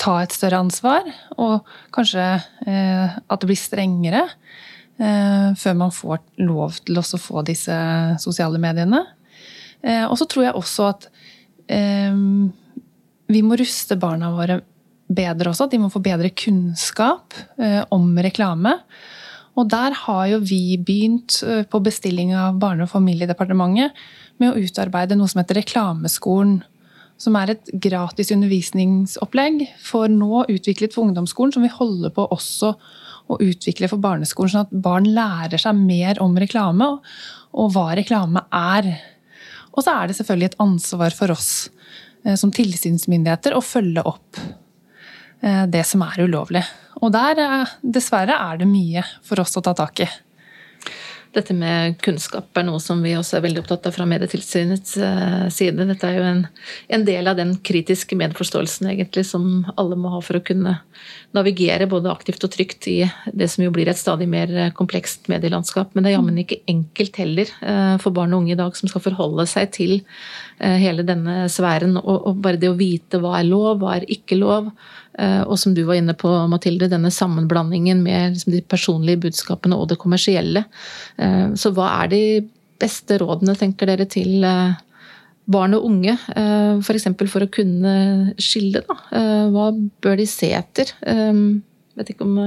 ta 0.01 0.17
et 0.21 0.35
større 0.37 0.61
ansvar, 0.65 1.07
og 1.41 1.69
kanskje 1.95 2.27
uh, 2.67 3.19
at 3.21 3.41
det 3.41 3.49
blir 3.49 3.61
strengere 3.61 4.27
uh, 5.01 5.57
før 5.59 5.79
man 5.85 5.95
får 5.95 6.21
lov 6.45 6.81
til 6.85 7.01
å 7.01 7.05
få 7.05 7.45
disse 7.49 7.77
sosiale 8.23 8.61
mediene. 8.63 9.05
Uh, 9.81 10.07
og 10.11 10.19
så 10.21 10.29
tror 10.29 10.49
jeg 10.49 10.59
også 10.61 10.91
at 10.91 11.09
um, 12.13 12.51
vi 13.31 13.43
må 13.47 13.57
ruste 13.59 13.97
barna 14.01 14.33
våre 14.35 14.61
bedre 15.11 15.51
også. 15.53 15.69
De 15.71 15.81
må 15.81 15.91
få 15.93 16.03
bedre 16.03 16.31
kunnskap 16.35 17.35
eh, 17.61 17.83
om 17.95 18.13
reklame. 18.23 18.77
Og 19.59 19.69
der 19.71 19.95
har 20.05 20.27
jo 20.31 20.41
vi 20.47 20.79
begynt, 20.79 21.41
eh, 21.43 21.65
på 21.67 21.83
bestilling 21.85 22.35
av 22.35 22.59
Barne- 22.63 22.87
og 22.87 22.93
familiedepartementet, 22.93 23.97
med 24.41 24.55
å 24.55 24.63
utarbeide 24.63 25.19
noe 25.19 25.29
som 25.29 25.43
heter 25.43 25.61
Reklameskolen. 25.61 26.61
Som 27.21 27.37
er 27.37 27.53
et 27.53 27.69
gratis 27.77 28.31
undervisningsopplegg 28.33 29.67
for 29.85 30.09
nå 30.09 30.47
utviklet 30.49 30.95
for 30.95 31.05
ungdomsskolen, 31.05 31.53
som 31.53 31.67
vi 31.67 31.75
holder 31.75 32.15
på 32.17 32.25
også 32.33 32.73
å 33.31 33.37
utvikle 33.45 33.91
for 33.91 34.01
barneskolen, 34.03 34.55
sånn 34.55 34.65
at 34.65 34.79
barn 34.87 35.11
lærer 35.15 35.61
seg 35.61 35.77
mer 35.77 36.19
om 36.25 36.39
reklame 36.41 36.87
og, 36.97 37.67
hva 37.75 37.91
reklame 37.99 38.43
er. 38.55 38.89
Og 39.75 39.85
så 39.85 39.93
er 39.93 40.09
det 40.09 40.17
selvfølgelig 40.19 40.51
et 40.51 40.63
ansvar 40.65 41.15
for 41.15 41.35
oss 41.35 41.53
som 42.37 42.53
tilsynsmyndigheter 42.55 43.57
å 43.57 43.65
følge 43.65 44.05
opp 44.07 44.41
eh, 45.43 45.67
det 45.71 45.85
som 45.89 46.05
er 46.07 46.25
ulovlig. 46.27 46.65
Og 47.01 47.13
der, 47.15 47.39
eh, 47.41 47.77
dessverre, 47.83 48.37
er 48.37 48.61
det 48.61 48.69
mye 48.71 49.05
for 49.27 49.41
oss 49.41 49.57
å 49.57 49.65
ta 49.65 49.77
tak 49.77 50.05
i. 50.05 50.11
Dette 51.31 51.55
med 51.55 51.95
kunnskap 52.03 52.59
er 52.59 52.65
noe 52.67 52.81
som 52.83 53.05
vi 53.07 53.13
også 53.15 53.37
er 53.39 53.45
veldig 53.45 53.61
opptatt 53.63 53.85
av 53.87 53.95
fra 53.95 54.03
Medietilsynets 54.11 54.97
side. 55.55 55.85
Dette 55.87 56.09
er 56.09 56.17
jo 56.17 56.25
en, 56.27 56.41
en, 56.91 57.05
del 57.07 57.31
av 57.31 57.37
den 57.39 57.53
kritiske 57.63 58.19
medforståelsen 58.19 58.89
egentlig 58.91 59.23
som 59.29 59.45
alle 59.79 59.95
må 59.95 60.11
ha 60.11 60.19
for 60.27 60.41
å 60.41 60.43
kunne 60.43 60.73
navigere 61.31 61.87
både 61.87 62.11
aktivt 62.11 62.49
og 62.49 62.51
trygt 62.51 62.91
i 62.91 63.05
det 63.31 63.47
som 63.47 63.63
jo 63.63 63.71
blir 63.71 63.87
et 63.93 64.01
stadig 64.01 64.27
mer 64.27 64.73
komplekst 64.75 65.31
medielandskap. 65.31 65.95
Men 65.95 66.03
det 66.03 66.11
er 66.11 66.17
jammen 66.17 66.43
ikke 66.43 66.65
enkelt 66.67 67.23
heller 67.23 67.55
for 68.03 68.11
barn 68.11 68.35
og 68.35 68.43
unge 68.43 68.57
i 68.57 68.59
dag 68.65 68.75
som 68.75 68.91
skal 68.91 69.07
forholde 69.07 69.47
seg 69.47 69.71
til 69.79 70.01
Eh, 70.01 70.50
hele 70.61 71.05
denne 71.09 71.47
sfæren. 71.49 71.97
Og, 72.01 72.35
bare 72.43 72.61
det 72.61 72.69
å 72.69 72.79
vite 72.79 73.21
hva 73.23 73.39
er 73.39 73.49
lov, 73.49 73.81
hva 73.81 73.97
er 73.97 74.09
ikke 74.13 74.39
lov. 74.41 74.69
Eh, 75.19 75.43
og 75.43 75.59
som 75.59 75.75
du 75.75 75.83
var 75.89 75.99
inne 75.99 76.15
på, 76.19 76.31
Mathilde, 76.51 76.89
denne 76.91 77.11
sammenblandingen 77.13 78.03
med 78.05 78.37
liksom, 78.37 78.55
de 78.55 78.63
personlige 78.63 79.25
budskapene 79.27 79.79
og 79.79 79.91
det 79.91 79.99
kommersielle. 80.01 80.65
Eh, 81.21 81.51
så 81.59 81.73
hva 81.77 81.91
er 82.03 82.13
de 82.13 82.23
beste 82.81 83.19
rådene, 83.21 83.57
tenker 83.59 83.91
dere, 83.91 84.07
til 84.09 84.47
barn 85.51 85.77
og 85.77 85.85
unge? 85.85 86.15
F.eks. 86.81 87.09
For, 87.11 87.29
for 87.29 87.45
å 87.45 87.51
kunne 87.53 87.95
skille, 88.41 88.81
da. 88.87 88.97
Hva 89.53 89.67
bør 90.01 90.17
de 90.17 90.25
se 90.31 90.49
etter? 90.57 90.95
Vet 91.05 92.13
ikke 92.15 92.25
om 92.25 92.39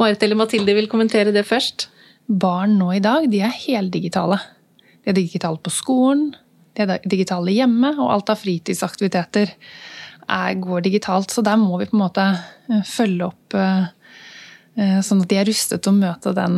Marit 0.00 0.24
eller 0.26 0.40
Mathilde 0.40 0.74
vil 0.74 0.90
kommentere 0.90 1.30
det 1.36 1.44
først? 1.46 1.86
Barn 2.26 2.74
nå 2.80 2.96
i 2.96 3.04
dag, 3.04 3.28
de 3.30 3.44
er 3.46 3.54
heldigitale. 3.54 4.40
De 5.04 5.12
er 5.12 5.20
digitale 5.20 5.62
på 5.62 5.70
skolen, 5.70 6.32
det 6.78 7.00
digitale 7.10 7.54
hjemme 7.54 7.92
og 7.98 8.12
alt 8.14 8.32
av 8.32 8.40
fritidsaktiviteter 8.40 9.54
er, 10.30 10.58
går 10.62 10.84
digitalt. 10.86 11.32
Så 11.34 11.44
der 11.46 11.58
må 11.60 11.80
vi 11.80 11.88
på 11.90 11.98
en 11.98 12.04
måte 12.04 12.26
eh, 12.30 12.84
følge 12.86 13.30
opp 13.30 13.58
sånn 14.80 15.20
at 15.20 15.28
de 15.28 15.36
er 15.36 15.44
rustet 15.44 15.82
til 15.82 15.90
å 15.90 15.98
møte 15.98 16.30
den 16.32 16.54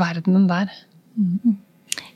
verdenen 0.00 0.46
der. 0.48 0.70
Mm. 1.14 1.58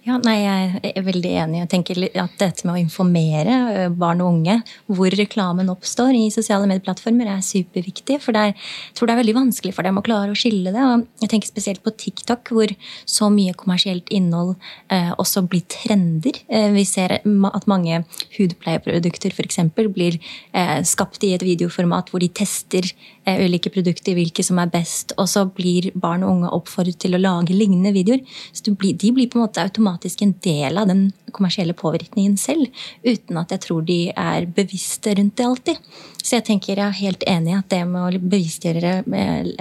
Ja, 0.05 0.19
nei, 0.21 0.43
Jeg 0.45 0.91
er 0.99 1.05
veldig 1.07 1.31
enig. 1.41 1.59
Jeg 1.63 1.69
tenker 1.73 1.99
at 2.21 2.33
Dette 2.37 2.67
med 2.67 2.75
å 2.75 2.81
informere 2.83 3.55
eh, 3.73 3.87
barn 3.89 4.21
og 4.21 4.35
unge 4.35 4.59
hvor 4.85 5.15
reklamen 5.17 5.71
oppstår 5.73 6.13
i 6.19 6.27
sosiale 6.33 6.69
medieplattformer, 6.69 7.31
er 7.33 7.41
superviktig. 7.41 8.19
For 8.21 8.37
der, 8.37 8.51
jeg 8.53 8.99
tror 8.99 9.09
det 9.09 9.15
er 9.15 9.21
veldig 9.23 9.37
vanskelig 9.39 9.73
for 9.73 9.89
dem 9.89 9.97
å 9.97 10.03
klare 10.05 10.35
å 10.35 10.37
skille 10.37 10.75
det. 10.75 10.83
og 10.85 11.07
jeg 11.25 11.31
tenker 11.33 11.49
Spesielt 11.55 11.81
på 11.81 11.93
TikTok, 11.97 12.53
hvor 12.53 12.75
så 13.09 13.31
mye 13.33 13.55
kommersielt 13.57 14.13
innhold 14.13 14.59
eh, 14.93 15.09
også 15.17 15.47
blir 15.49 15.65
trender. 15.73 16.37
Eh, 16.53 16.69
vi 16.77 16.85
ser 16.85 17.17
at 17.17 17.71
mange 17.71 18.03
hudpleieprodukter 18.37 19.33
f.eks. 19.33 19.63
blir 19.73 20.19
eh, 20.53 20.83
skapt 20.85 21.25
i 21.25 21.33
et 21.33 21.47
videoformat 21.47 22.13
hvor 22.13 22.21
de 22.21 22.29
tester 22.29 22.91
eh, 23.25 23.41
ulike 23.41 23.73
produkter, 23.73 24.19
hvilke 24.19 24.45
som 24.45 24.61
er 24.61 24.69
best. 24.69 25.17
Og 25.17 25.33
så 25.33 25.47
blir 25.49 25.95
barn 25.97 26.29
og 26.29 26.37
unge 26.37 26.53
oppfordret 26.61 27.01
til 27.01 27.17
å 27.17 27.25
lage 27.25 27.57
lignende 27.57 27.95
videoer. 27.97 28.21
Så 28.53 28.69
de 28.69 28.77
blir 28.77 29.33
på 29.33 29.41
en 29.41 29.47
måte 29.47 29.65
automatisk 29.65 29.94
automatisk 29.95 30.23
en 30.23 30.35
del 30.43 30.79
av 30.79 30.89
den 30.89 31.13
kommersielle 31.33 31.75
påvirkningen 31.75 32.37
selv, 32.37 32.67
uten 33.03 33.39
at 33.39 33.51
jeg 33.51 33.61
tror 33.65 33.83
de 33.83 34.13
er 34.15 34.47
bevisste 34.47 35.15
rundt 35.15 35.37
det 35.37 35.47
alltid. 35.47 35.77
Så 36.23 36.37
jeg 36.37 36.47
tenker 36.47 36.77
jeg 36.77 36.87
er 36.87 36.99
helt 37.01 37.25
enig 37.27 37.53
i 37.53 37.59
at 37.59 37.71
det 37.71 37.85
med 37.87 38.03
å 38.03 38.21
bevisstgjøre, 38.21 39.05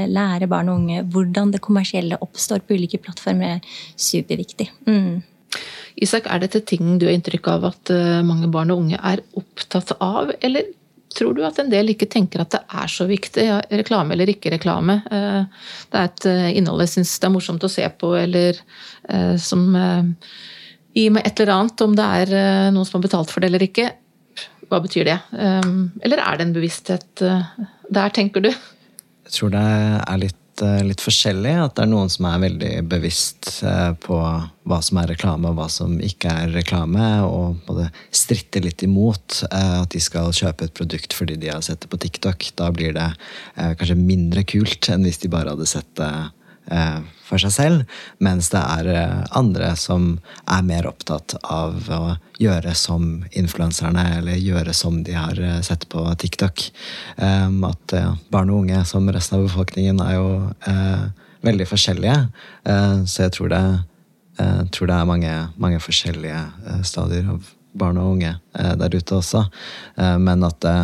lære 0.08 0.48
barn 0.48 0.70
og 0.70 0.82
unge 0.82 1.04
hvordan 1.04 1.52
det 1.54 1.62
kommersielle 1.62 2.20
oppstår 2.22 2.64
på 2.64 2.78
ulike 2.78 3.02
plattformer, 3.02 3.58
er 3.58 3.62
superviktig. 3.96 4.70
Mm. 4.88 5.24
Isak, 6.02 6.26
er 6.26 6.42
dette 6.42 6.64
ting 6.66 6.98
du 6.98 7.06
har 7.06 7.14
inntrykk 7.14 7.48
av 7.52 7.68
at 7.70 7.92
eh, 7.94 8.24
mange 8.26 8.50
barn 8.50 8.72
og 8.74 8.86
unge 8.86 8.98
er 8.98 9.22
opptatt 9.38 9.94
av, 10.02 10.32
eller 10.42 10.72
tror 11.18 11.38
du 11.38 11.44
at 11.48 11.60
en 11.62 11.72
del 11.72 11.94
ikke 11.94 12.10
tenker 12.12 12.44
at 12.44 12.54
det 12.56 12.62
er 12.82 12.92
så 12.92 13.08
viktig? 13.10 13.46
Reklame 13.72 14.16
eller 14.16 14.32
ikke 14.34 14.54
reklame. 14.54 15.00
Eh, 15.08 15.66
det 15.92 16.00
er 16.00 16.10
et 16.10 16.28
eh, 16.30 16.50
innhold 16.60 16.84
jeg 16.86 16.96
syns 16.96 17.16
det 17.20 17.30
er 17.30 17.34
morsomt 17.36 17.66
å 17.66 17.72
se 17.72 17.88
på, 18.00 18.14
eller 18.20 18.62
som 19.42 19.66
gir 20.96 21.10
meg 21.12 21.26
et 21.28 21.40
eller 21.42 21.52
annet, 21.58 21.82
om 21.84 21.96
det 21.98 22.06
er 22.22 22.30
noen 22.72 22.88
som 22.88 23.00
har 23.00 23.04
betalt 23.04 23.34
for 23.34 23.44
det 23.44 23.50
eller 23.50 23.66
ikke. 23.66 23.90
Hva 24.70 24.80
betyr 24.84 25.10
det? 25.10 25.18
Eller 25.36 26.22
er 26.24 26.40
det 26.40 26.46
en 26.46 26.54
bevissthet 26.56 27.20
der, 27.20 28.14
tenker 28.16 28.46
du? 28.46 28.48
Jeg 28.54 29.36
tror 29.36 29.52
det 29.58 29.66
er 29.66 30.22
litt 30.22 30.40
Eh, 30.62 30.84
litt 30.86 31.02
forskjellig. 31.02 31.54
At 31.66 31.76
det 31.78 31.86
er 31.86 31.90
noen 31.90 32.12
som 32.14 32.28
er 32.30 32.42
veldig 32.44 32.74
bevisst 32.92 33.64
eh, 33.66 33.94
på 34.04 34.18
hva 34.70 34.80
som 34.86 35.00
er 35.02 35.10
reklame 35.10 35.50
og 35.50 35.58
hva 35.58 35.66
som 35.72 35.96
ikke 35.98 36.30
er 36.44 36.54
reklame, 36.54 37.08
og 37.26 37.64
både 37.66 37.88
stritter 38.14 38.66
litt 38.68 38.86
imot 38.86 39.42
eh, 39.50 39.80
at 39.82 39.90
de 39.96 40.02
skal 40.04 40.34
kjøpe 40.36 40.68
et 40.68 40.76
produkt 40.78 41.18
fordi 41.18 41.40
de 41.42 41.50
har 41.50 41.64
sett 41.66 41.82
det 41.84 41.90
på 41.90 42.00
TikTok. 42.06 42.52
Da 42.60 42.70
blir 42.76 42.94
det 42.96 43.10
kanskje 43.56 43.98
mindre 43.98 44.46
kult 44.48 44.90
enn 44.94 45.08
hvis 45.08 45.24
de 45.24 45.32
bare 45.34 45.56
hadde 45.56 45.70
sett 45.70 45.90
det 45.98 46.14
for 47.34 47.42
seg 47.42 47.54
selv, 47.54 48.00
mens 48.24 48.52
det 48.54 48.62
er 48.62 48.90
eh, 48.94 49.22
andre 49.38 49.74
som 49.80 50.18
er 50.52 50.66
mer 50.68 50.88
opptatt 50.90 51.36
av 51.42 51.88
å 51.90 52.02
gjøre 52.42 52.74
som 52.78 53.24
influenserne, 53.32 54.04
eller 54.20 54.42
gjøre 54.42 54.76
som 54.78 55.02
de 55.06 55.16
har 55.18 55.40
eh, 55.40 55.62
sett 55.66 55.88
på 55.92 56.06
TikTok. 56.20 56.68
At 57.24 57.94
barn 58.34 58.52
og 58.52 58.64
unge, 58.64 58.84
som 58.90 59.08
resten 59.12 59.40
av 59.40 59.48
befolkningen, 59.48 60.00
er 60.04 60.16
jo 60.18 60.28
veldig 61.46 61.66
forskjellige. 61.70 62.16
Så 63.10 63.26
jeg 63.26 63.34
tror 63.36 63.52
det, 63.54 63.62
jeg 64.40 64.70
tror 64.76 64.90
det 64.90 64.98
er 64.98 65.10
mange, 65.10 65.34
mange 65.62 65.80
forskjellige 65.84 66.42
stadier 66.88 67.30
av 67.36 67.52
barn 67.78 68.00
og 68.02 68.16
unge 68.16 68.34
der 68.54 68.98
ute 68.98 69.20
også. 69.20 69.46
Men 70.22 70.46
at 70.48 70.60
det 70.66 70.78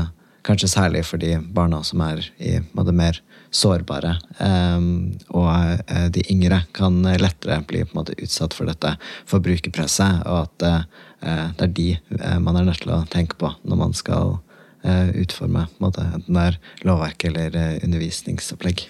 kanskje 0.48 0.72
særlig 0.72 1.04
for 1.08 1.22
de 1.22 1.38
barna 1.54 1.82
som 1.86 2.02
er 2.06 2.24
i 2.40 2.58
mer 2.92 3.22
sårbare. 3.52 4.16
Um, 4.38 5.18
og 5.34 5.50
uh, 5.50 6.08
de 6.14 6.24
yngre 6.32 6.62
kan 6.76 7.02
lettere 7.22 7.62
bli 7.68 7.84
på 7.86 7.94
en 7.94 8.02
måte 8.02 8.18
utsatt 8.22 8.56
for 8.56 8.70
dette 8.70 8.96
forbrukerpresset, 9.30 10.22
og 10.30 10.46
at 10.46 10.68
uh, 10.68 11.50
det 11.58 11.66
er 11.66 11.74
de 11.80 11.90
uh, 12.20 12.38
man 12.44 12.60
er 12.60 12.70
nødt 12.70 12.84
til 12.86 12.94
å 12.96 13.04
tenke 13.12 13.40
på 13.40 13.54
når 13.64 13.84
man 13.88 13.98
skal 13.98 14.40
utforme 14.80 15.66
måte, 15.84 16.00
enten 16.16 16.38
det 16.38 16.44
er 16.48 16.58
lovverk 16.88 17.26
eller 17.28 17.56
undervisningsopplegg. 17.84 18.86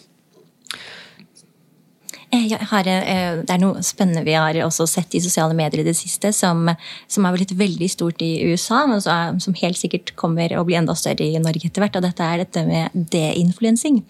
Har, 2.70 2.86
det 2.86 3.50
er 3.50 3.58
noe 3.58 3.82
spennende 3.82 4.22
vi 4.22 4.36
har 4.38 4.60
også 4.62 4.86
sett 4.86 5.18
i 5.18 5.22
sosiale 5.24 5.58
medier 5.58 5.82
i 5.82 5.88
det 5.88 5.96
siste, 5.98 6.30
som, 6.38 6.70
som 7.10 7.26
er 7.26 7.34
blitt 7.34 7.56
veldig 7.58 7.90
stort 7.90 8.22
i 8.22 8.52
USA, 8.52 8.84
men 8.86 9.02
som 9.02 9.58
helt 9.64 9.82
sikkert 9.82 10.14
kommer 10.20 10.54
å 10.54 10.62
bli 10.68 10.78
enda 10.78 10.94
større 10.94 11.26
i 11.26 11.42
Norge 11.42 11.66
etter 11.66 11.82
hvert. 11.82 11.98
Og 11.98 12.06
dette 12.06 12.28
er 12.28 12.44
dette 12.44 12.68
med 12.70 13.10
deinfluensing. 13.18 14.04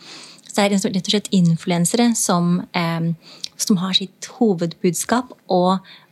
Så 0.59 0.65
det 0.67 0.89
er 0.89 0.99
rett 0.99 1.07
og 1.07 1.13
slett 1.13 1.33
influensere 1.35 2.11
som, 2.19 2.59
eh, 2.75 3.11
som, 3.55 3.77
har 3.79 3.93
sitt 3.95 4.27
hovedbudskap 4.35 5.31
å, 5.47 5.59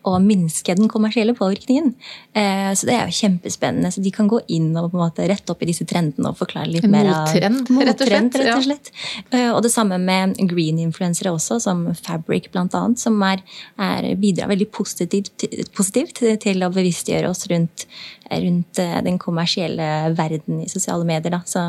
å, 0.07 0.11
minske 0.23 0.75
den 0.77 0.87
kommersielle 0.87 1.33
påvirkningen. 1.35 1.89
Eh, 2.31 2.69
så 2.71 2.87
det 2.87 2.95
er 2.95 3.09
jo 3.09 3.17
kjempespennende. 3.17 3.91
Så 3.91 4.03
de 4.05 4.11
kan 4.15 4.29
gå 4.31 4.39
inn 4.47 4.69
og 4.79 4.93
på 4.93 4.99
en 4.99 5.03
måte 5.03 5.27
rette 5.27 5.51
opp 5.51 5.65
i 5.65 5.67
disse 5.67 5.87
trendene 5.89 6.31
og 6.31 6.39
forklare 6.39 6.71
litt 6.71 6.87
mer 6.87 7.09
av 7.11 7.27
Mottrend, 7.27 7.71
rett 7.75 8.03
og 8.05 8.11
slett. 8.11 8.37
Rett 8.39 8.53
og 8.53 8.67
slett. 8.69 8.91
Ja. 8.93 9.39
Eh, 9.39 9.49
og 9.51 9.59
det 9.65 9.73
samme 9.73 9.97
med 9.99 10.37
green-influensere 10.39 11.33
også, 11.35 11.59
som 11.63 11.83
Fabric 11.97 12.47
bl.a., 12.53 12.83
som 12.95 13.17
er, 13.27 13.43
er, 13.75 14.13
bidrar 14.21 14.53
veldig 14.53 14.69
positivt, 14.71 15.47
positivt, 15.75 16.23
til 16.43 16.63
å 16.63 16.71
bevisstgjøre 16.71 17.33
oss 17.33 17.49
rundt, 17.51 17.83
rundt 18.31 18.79
eh, 18.79 18.95
den 19.03 19.19
kommersielle 19.19 20.13
verden 20.15 20.63
i 20.63 20.71
sosiale 20.71 21.03
medier. 21.07 21.35
Da. 21.35 21.43
Så, 21.43 21.65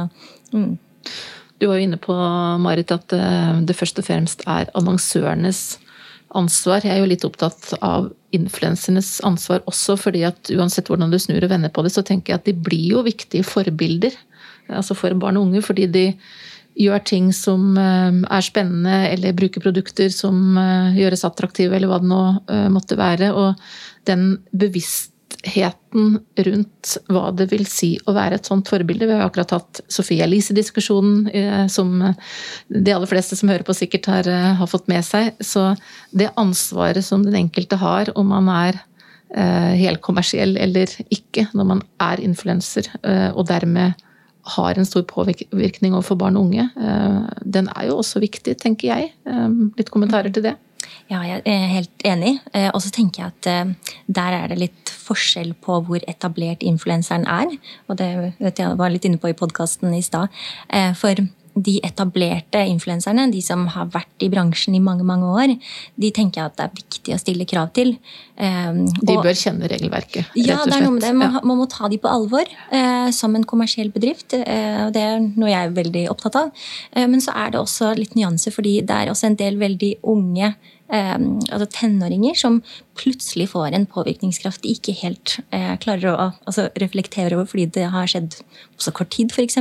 mm. 0.55 0.79
Du 1.59 1.67
var 1.67 1.79
jo 1.79 1.89
inne 1.89 1.99
på, 1.99 2.15
Marit, 2.63 2.93
at 2.95 3.13
eh, 3.15 3.59
det 3.67 3.77
først 3.77 3.99
og 3.99 4.07
fremst 4.07 4.45
er 4.47 4.71
annonsørenes 4.79 5.79
ansvar. 6.39 6.85
Jeg 6.85 6.95
er 6.95 7.03
jo 7.03 7.11
litt 7.11 7.27
opptatt 7.27 7.73
av 7.83 8.11
influensernes 8.37 9.17
ansvar 9.27 9.65
også, 9.71 9.97
fordi 9.99 10.23
at 10.29 10.53
uansett 10.55 10.91
hvordan 10.91 11.11
du 11.11 11.19
snur 11.19 11.43
og 11.43 11.51
vender 11.51 11.73
på 11.73 11.83
det, 11.83 11.95
så 11.95 12.05
tenker 12.07 12.35
jeg 12.35 12.43
at 12.43 12.47
de 12.51 12.55
blir 12.69 12.95
jo 12.95 13.03
viktige 13.07 13.47
forbilder. 13.47 14.15
Altså 14.69 14.95
for 14.99 15.17
barn 15.19 15.41
og 15.41 15.49
unge, 15.49 15.65
fordi 15.65 15.89
de 15.91 16.07
gjør 16.79 17.03
ting 17.11 17.33
som 17.35 17.73
eh, 17.81 18.23
er 18.23 18.47
spennende, 18.47 19.03
eller 19.11 19.35
bruker 19.35 19.65
produkter 19.65 20.15
som 20.15 20.55
eh, 20.61 21.01
gjøres 21.01 21.27
attraktive, 21.27 21.75
eller 21.75 21.91
hva 21.91 21.99
det 22.05 22.13
nå 22.13 22.23
måtte 22.71 23.01
være. 23.01 23.33
Og 23.35 23.59
den 24.07 24.37
bevisst 24.55 25.17
bevisstheten 25.45 26.19
rundt 26.37 26.99
hva 27.09 27.31
det 27.33 27.49
vil 27.51 27.67
si 27.67 27.99
å 28.07 28.13
være 28.13 28.37
et 28.37 28.47
sånt 28.47 28.69
forbilde. 28.69 29.07
Vi 29.07 29.13
har 29.13 29.27
akkurat 29.27 29.51
hatt 29.51 29.81
Sofie 29.89 30.25
Elise-diskusjonen, 30.25 31.29
eh, 31.33 31.67
som 31.69 32.15
de 32.69 32.93
aller 32.93 33.07
fleste 33.07 33.37
som 33.37 33.49
hører 33.49 33.65
på 33.65 33.75
sikkert 33.75 34.07
har, 34.07 34.29
eh, 34.29 34.55
har, 34.55 34.67
fått 34.67 34.89
med 34.89 35.05
seg. 35.05 35.35
Så 35.41 35.77
det 36.13 36.33
ansvaret 36.37 37.05
som 37.05 37.23
den 37.23 37.35
enkelte 37.35 37.77
har, 37.77 38.13
om 38.17 38.27
man 38.29 38.49
er 38.49 38.81
eh, 39.35 39.75
helkommersiell 39.77 40.57
eller 40.57 40.87
ikke, 41.11 41.49
når 41.55 41.65
man 41.65 41.83
er 42.01 42.21
influenser, 42.21 42.89
eh, 43.05 43.31
og 43.35 43.47
dermed 43.47 43.95
har 44.49 44.79
en 44.79 44.87
stor 44.87 45.03
påvirkning 45.03 45.93
overfor 45.93 46.17
barn 46.17 46.37
og 46.37 46.47
unge, 46.47 46.71
eh, 46.77 47.21
den 47.45 47.69
er 47.77 47.89
jo 47.89 47.99
også 47.99 48.21
viktig, 48.21 48.57
tenker 48.59 48.89
jeg. 48.89 49.13
Eh, 49.27 49.49
litt 49.77 49.91
kommentarer 49.91 50.33
til 50.33 50.43
det? 50.43 50.57
Ja, 51.09 51.23
jeg 51.25 51.41
er 51.49 51.71
helt 51.73 52.05
enig. 52.05 52.37
Eh, 52.53 52.69
og 52.75 52.83
så 52.85 52.93
tenker 52.93 53.23
jeg 53.23 53.33
at 53.33 53.49
eh, 53.49 53.97
der 54.13 54.37
er 54.43 54.53
det 54.53 54.61
litt 54.61 54.93
forskjell 54.93 55.55
på 55.65 55.81
hvor 55.87 56.05
etablert 56.05 56.65
influenseren 56.67 57.25
er. 57.25 57.57
Og 57.89 57.97
det 58.01 58.11
vet 58.37 58.61
jeg 58.61 58.77
var 58.77 58.93
litt 58.93 59.09
inne 59.09 59.21
på 59.21 59.33
i 59.33 59.37
podkasten 59.37 59.95
i 59.97 60.05
stad. 60.05 60.29
Eh, 60.69 60.93
for 60.99 61.25
de 61.59 61.75
etablerte 61.83 62.61
influenserne, 62.71 63.25
de 63.33 63.41
som 63.43 63.65
har 63.73 63.89
vært 63.91 64.23
i 64.23 64.29
bransjen 64.31 64.77
i 64.77 64.83
mange 64.85 65.03
mange 65.03 65.27
år, 65.27 65.55
de 65.99 66.11
tenker 66.15 66.39
jeg 66.39 66.53
at 66.53 66.61
det 66.61 66.67
er 66.69 66.77
viktig 66.77 67.17
å 67.17 67.19
stille 67.19 67.49
krav 67.51 67.73
til. 67.75 67.97
de 68.39 69.17
bør 69.17 69.35
kjenne 69.35 69.67
regelverket, 69.67 70.29
rett 70.29 70.37
og 70.37 70.37
slett. 70.37 70.53
Ja, 70.53 70.61
det 70.69 70.77
er 70.77 70.85
noe 70.85 70.95
med 70.95 71.03
det. 71.03 71.11
Man, 71.19 71.35
ja. 71.35 71.43
man 71.43 71.59
må 71.59 71.67
ta 71.67 71.91
de 71.91 71.99
på 71.99 72.13
alvor 72.13 72.47
som 73.11 73.35
en 73.35 73.49
kommersiell 73.49 73.91
bedrift. 73.91 74.37
og 74.39 74.95
det 74.95 75.03
er 75.03 75.19
noe 75.19 75.51
jeg 75.51 75.59
er 75.59 75.75
veldig 75.81 76.07
opptatt 76.15 76.39
av. 76.45 76.71
Men 76.95 77.19
så 77.25 77.35
er 77.35 77.57
det 77.57 77.65
også 77.65 77.91
litt 77.99 78.15
nyanse, 78.15 78.55
fordi 78.55 78.79
det 78.87 78.95
er 78.95 79.11
også 79.11 79.33
en 79.33 79.41
del 79.43 79.59
veldig 79.59 79.97
unge 80.15 80.55
altså 80.89 81.67
tenåringer 81.69 82.37
som 82.39 82.63
plutselig 82.97 83.51
får 83.53 83.75
en 83.77 83.85
påvirkningskraft 83.87 84.63
de 84.65 84.73
ikke 84.73 84.95
helt 85.03 85.35
eh, 85.55 85.75
klarer 85.83 86.09
å 86.11 86.29
altså, 86.49 86.69
reflektere 86.81 87.37
over 87.37 87.49
fordi 87.51 87.67
det 87.77 87.85
har 87.93 88.09
skjedd 88.09 88.39
på 88.39 88.87
så 88.87 88.93
kort 88.97 89.11
tid, 89.13 89.33
f.eks. 89.35 89.59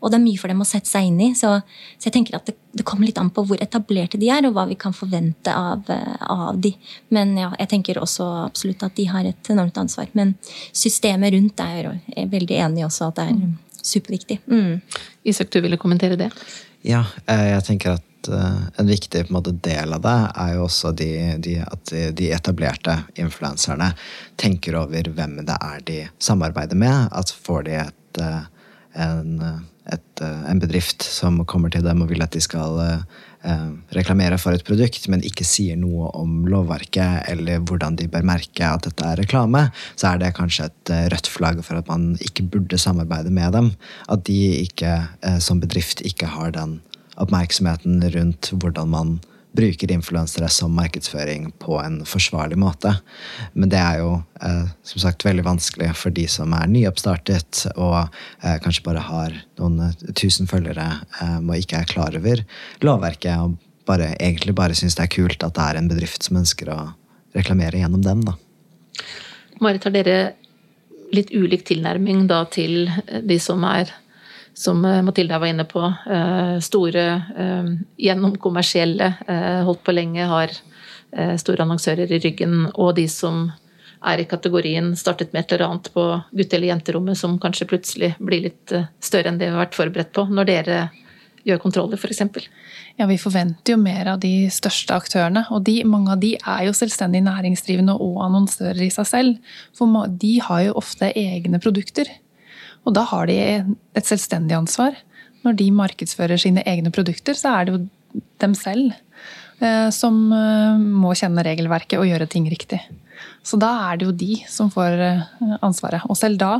Og 0.00 0.08
det 0.10 0.18
er 0.18 0.24
mye 0.24 0.40
for 0.40 0.48
dem 0.48 0.62
å 0.64 0.68
sette 0.68 0.88
seg 0.88 1.10
inn 1.10 1.20
i. 1.20 1.28
Så, 1.36 1.50
så 1.98 2.08
jeg 2.08 2.16
tenker 2.16 2.38
at 2.38 2.48
det, 2.48 2.56
det, 2.72 2.86
kommer 2.88 3.08
litt 3.08 3.20
an 3.20 3.32
på 3.34 3.44
hvor 3.44 3.60
etablerte 3.60 4.20
de 4.20 4.30
er, 4.32 4.48
og 4.48 4.56
hva 4.56 4.64
vi 4.70 4.78
kan 4.80 4.96
forvente 4.96 5.52
av, 5.52 5.84
eh, 5.92 6.16
av 6.32 6.56
de. 6.64 6.72
Men 7.14 7.36
ja, 7.38 7.52
jeg 7.60 7.72
tenker 7.74 8.00
også 8.00 8.30
absolutt 8.46 8.86
at 8.86 8.96
de 8.96 9.08
har 9.10 9.28
et 9.28 9.52
enormt 9.52 9.78
ansvar. 9.84 10.08
Men 10.16 10.34
systemet 10.72 11.36
rundt 11.36 11.60
er 11.60 11.92
jeg 12.16 12.32
veldig 12.32 12.58
enig 12.64 12.82
i 12.82 12.88
også 12.88 13.12
at 13.12 13.20
det 13.20 13.28
er 13.34 13.84
superviktig. 13.84 14.40
Mm. 14.48 14.80
Isak, 15.28 15.52
du 15.52 15.60
ville 15.60 15.76
kommentere 15.80 16.16
det? 16.16 16.32
Ja, 16.84 17.04
eh, 17.28 17.50
jeg 17.52 17.68
tenker 17.68 17.98
at 17.98 18.10
Eh, 18.28 18.62
en 18.76 18.86
viktig 18.86 19.26
måte, 19.34 19.52
del 19.64 19.92
av 19.96 20.02
det 20.04 20.16
er 20.44 20.54
jo 20.56 20.64
også 20.68 20.92
de, 20.96 21.10
de, 21.44 21.58
at 21.64 21.92
de 22.16 22.30
etablerte 22.34 22.96
influenserne 23.20 23.92
tenker 24.40 24.78
over 24.80 25.10
hvem 25.16 25.38
det 25.44 25.58
er 25.60 25.84
de 25.88 26.00
samarbeider 26.22 26.78
med. 26.78 27.08
At 27.12 27.34
får 27.44 27.68
de 27.68 27.78
et, 27.84 28.20
eh, 28.22 28.42
en, 29.04 29.36
et, 29.92 30.24
en, 30.24 30.62
bedrift 30.62 31.04
som 31.04 31.42
kommer 31.48 31.72
til 31.72 31.84
dem 31.84 32.02
og 32.04 32.12
vil 32.12 32.24
at 32.24 32.34
de 32.34 32.42
skal 32.42 32.80
eh, 33.44 33.68
reklamere 33.96 34.38
for 34.40 34.56
et 34.56 34.64
produkt, 34.66 35.08
men 35.12 35.24
ikke 35.26 35.46
sier 35.46 35.76
noe 35.80 36.10
om 36.16 36.44
lovverket 36.48 37.28
eller 37.32 37.62
hvordan 37.66 37.98
de 38.00 38.08
bør 38.10 38.26
merke 38.26 38.68
at 38.68 38.86
dette 38.88 39.10
er 39.10 39.20
reklame, 39.20 39.66
så 39.94 40.14
er 40.14 40.22
det 40.22 40.34
kanskje 40.38 40.70
et 40.70 40.94
eh, 40.94 41.06
rødt 41.12 41.30
flagg 41.30 41.62
for 41.66 41.80
at 41.80 41.90
man 41.90 42.14
ikke 42.24 42.46
burde 42.56 42.80
samarbeide 42.80 43.34
med 43.34 43.54
dem. 43.56 43.70
At 44.08 44.24
de 44.28 44.40
ikke, 44.62 44.96
eh, 45.22 45.38
som 45.44 45.62
bedrift 45.62 46.04
ikke 46.06 46.30
har 46.36 46.54
den 46.56 46.80
oppmerksomheten 47.20 48.02
rundt 48.14 48.50
hvordan 48.52 48.90
man 48.90 49.16
bruker 49.54 49.92
influensere 49.92 50.48
som 50.48 50.74
markedsføring 50.74 51.52
på 51.62 51.78
en 51.78 52.00
forsvarlig 52.08 52.58
måte. 52.58 52.90
Men 53.52 53.70
det 53.70 53.78
er 53.78 54.00
jo 54.02 54.16
eh, 54.42 54.64
som 54.82 55.02
sagt 55.04 55.24
veldig 55.26 55.44
vanskelig 55.46 55.92
for 55.98 56.14
de 56.14 56.26
som 56.30 56.54
er 56.56 56.70
nyoppstartet 56.70 57.68
og 57.74 58.00
eh, 58.42 58.56
kanskje 58.64 58.86
bare 58.86 59.04
har 59.06 59.36
noen 59.60 59.86
eh, 59.86 60.10
tusen 60.18 60.50
følgere 60.50 60.88
og 61.38 61.54
ikke 61.56 61.80
er 61.80 61.90
klar 61.90 62.18
over 62.18 62.42
lovverket 62.82 63.44
og 63.44 63.54
bare, 63.86 64.14
egentlig 64.18 64.56
bare 64.58 64.74
syns 64.74 64.98
det 64.98 65.06
er 65.06 65.14
kult 65.14 65.46
at 65.46 65.54
det 65.54 65.68
er 65.68 65.78
en 65.78 65.90
bedrift 65.92 66.26
som 66.26 66.40
ønsker 66.40 66.72
å 66.74 66.80
reklamere 67.36 67.78
gjennom 67.78 68.02
dem. 68.02 68.24
da. 68.26 68.34
Marit, 69.62 69.86
har 69.86 69.94
dere 69.94 70.18
litt 71.14 71.30
ulik 71.30 71.62
tilnærming 71.68 72.26
da 72.26 72.42
til 72.50 72.88
de 73.22 73.38
som 73.38 73.62
er 73.68 73.92
som 74.54 74.80
Mathilde 74.80 75.38
var 75.38 75.50
inne 75.50 75.64
på. 75.64 75.82
Eh, 76.10 76.60
store, 76.60 77.04
eh, 77.36 77.70
gjennomkommersielle, 77.98 79.10
holdt 79.66 79.84
på 79.84 79.94
lenge, 79.94 80.26
har 80.26 80.54
store 81.38 81.62
annonsører 81.62 82.10
i 82.10 82.18
ryggen. 82.18 82.72
Og 82.74 82.96
de 82.96 83.04
som 83.08 83.52
er 84.02 84.18
i 84.18 84.26
kategorien 84.26 84.96
startet 84.98 85.32
med 85.32 85.44
et 85.44 85.52
eller 85.52 85.68
annet 85.68 85.92
på 85.94 86.06
gutte- 86.32 86.56
eller 86.56 86.72
jenterommet 86.72 87.16
som 87.16 87.38
kanskje 87.38 87.68
plutselig 87.70 88.16
blir 88.18 88.42
litt 88.48 88.72
større 89.00 89.30
enn 89.30 89.38
det 89.38 89.46
vi 89.46 89.54
har 89.54 89.66
vært 89.66 89.78
forberedt 89.78 90.12
på, 90.12 90.26
når 90.26 90.48
dere 90.50 90.78
gjør 91.44 91.60
kontroller, 91.62 92.00
f.eks. 92.00 92.48
Ja, 92.96 93.06
Vi 93.06 93.18
forventer 93.20 93.74
jo 93.74 93.78
mer 93.80 94.08
av 94.14 94.20
de 94.22 94.48
største 94.52 94.96
aktørene. 94.96 95.44
Og 95.54 95.64
de, 95.66 95.80
mange 95.88 96.12
av 96.14 96.20
de 96.22 96.34
er 96.38 96.66
jo 96.68 96.74
selvstendig 96.76 97.24
næringsdrivende 97.26 97.96
og 98.00 98.20
annonsører 98.26 98.84
i 98.86 98.90
seg 98.92 99.08
selv. 99.08 99.56
For 99.76 100.08
de 100.08 100.34
har 100.46 100.66
jo 100.68 100.76
ofte 100.80 101.10
egne 101.14 101.60
produkter. 101.62 102.10
Og 102.84 102.94
da 102.96 103.04
har 103.08 103.28
de 103.28 103.36
et 103.96 104.08
selvstendig 104.08 104.56
ansvar. 104.56 104.96
Når 105.44 105.56
de 105.60 105.70
markedsfører 105.76 106.40
sine 106.40 106.64
egne 106.68 106.92
produkter, 106.94 107.36
så 107.36 107.56
er 107.58 107.66
det 107.66 107.74
jo 107.74 108.24
dem 108.42 108.54
selv 108.56 108.92
eh, 109.60 109.88
som 109.94 110.20
eh, 110.32 110.76
må 110.78 111.14
kjenne 111.18 111.44
regelverket 111.44 111.98
og 112.00 112.08
gjøre 112.08 112.28
ting 112.30 112.48
riktig. 112.50 112.80
Så 113.44 113.58
da 113.60 113.70
er 113.88 113.98
det 113.98 114.08
jo 114.08 114.16
de 114.24 114.38
som 114.50 114.70
får 114.72 115.04
eh, 115.08 115.24
ansvaret. 115.64 116.04
Og 116.08 116.18
selv 116.18 116.40
da 116.40 116.58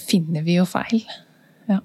finner 0.00 0.44
vi 0.44 0.56
jo 0.56 0.66
feil. 0.68 1.02
Ja. 1.68 1.80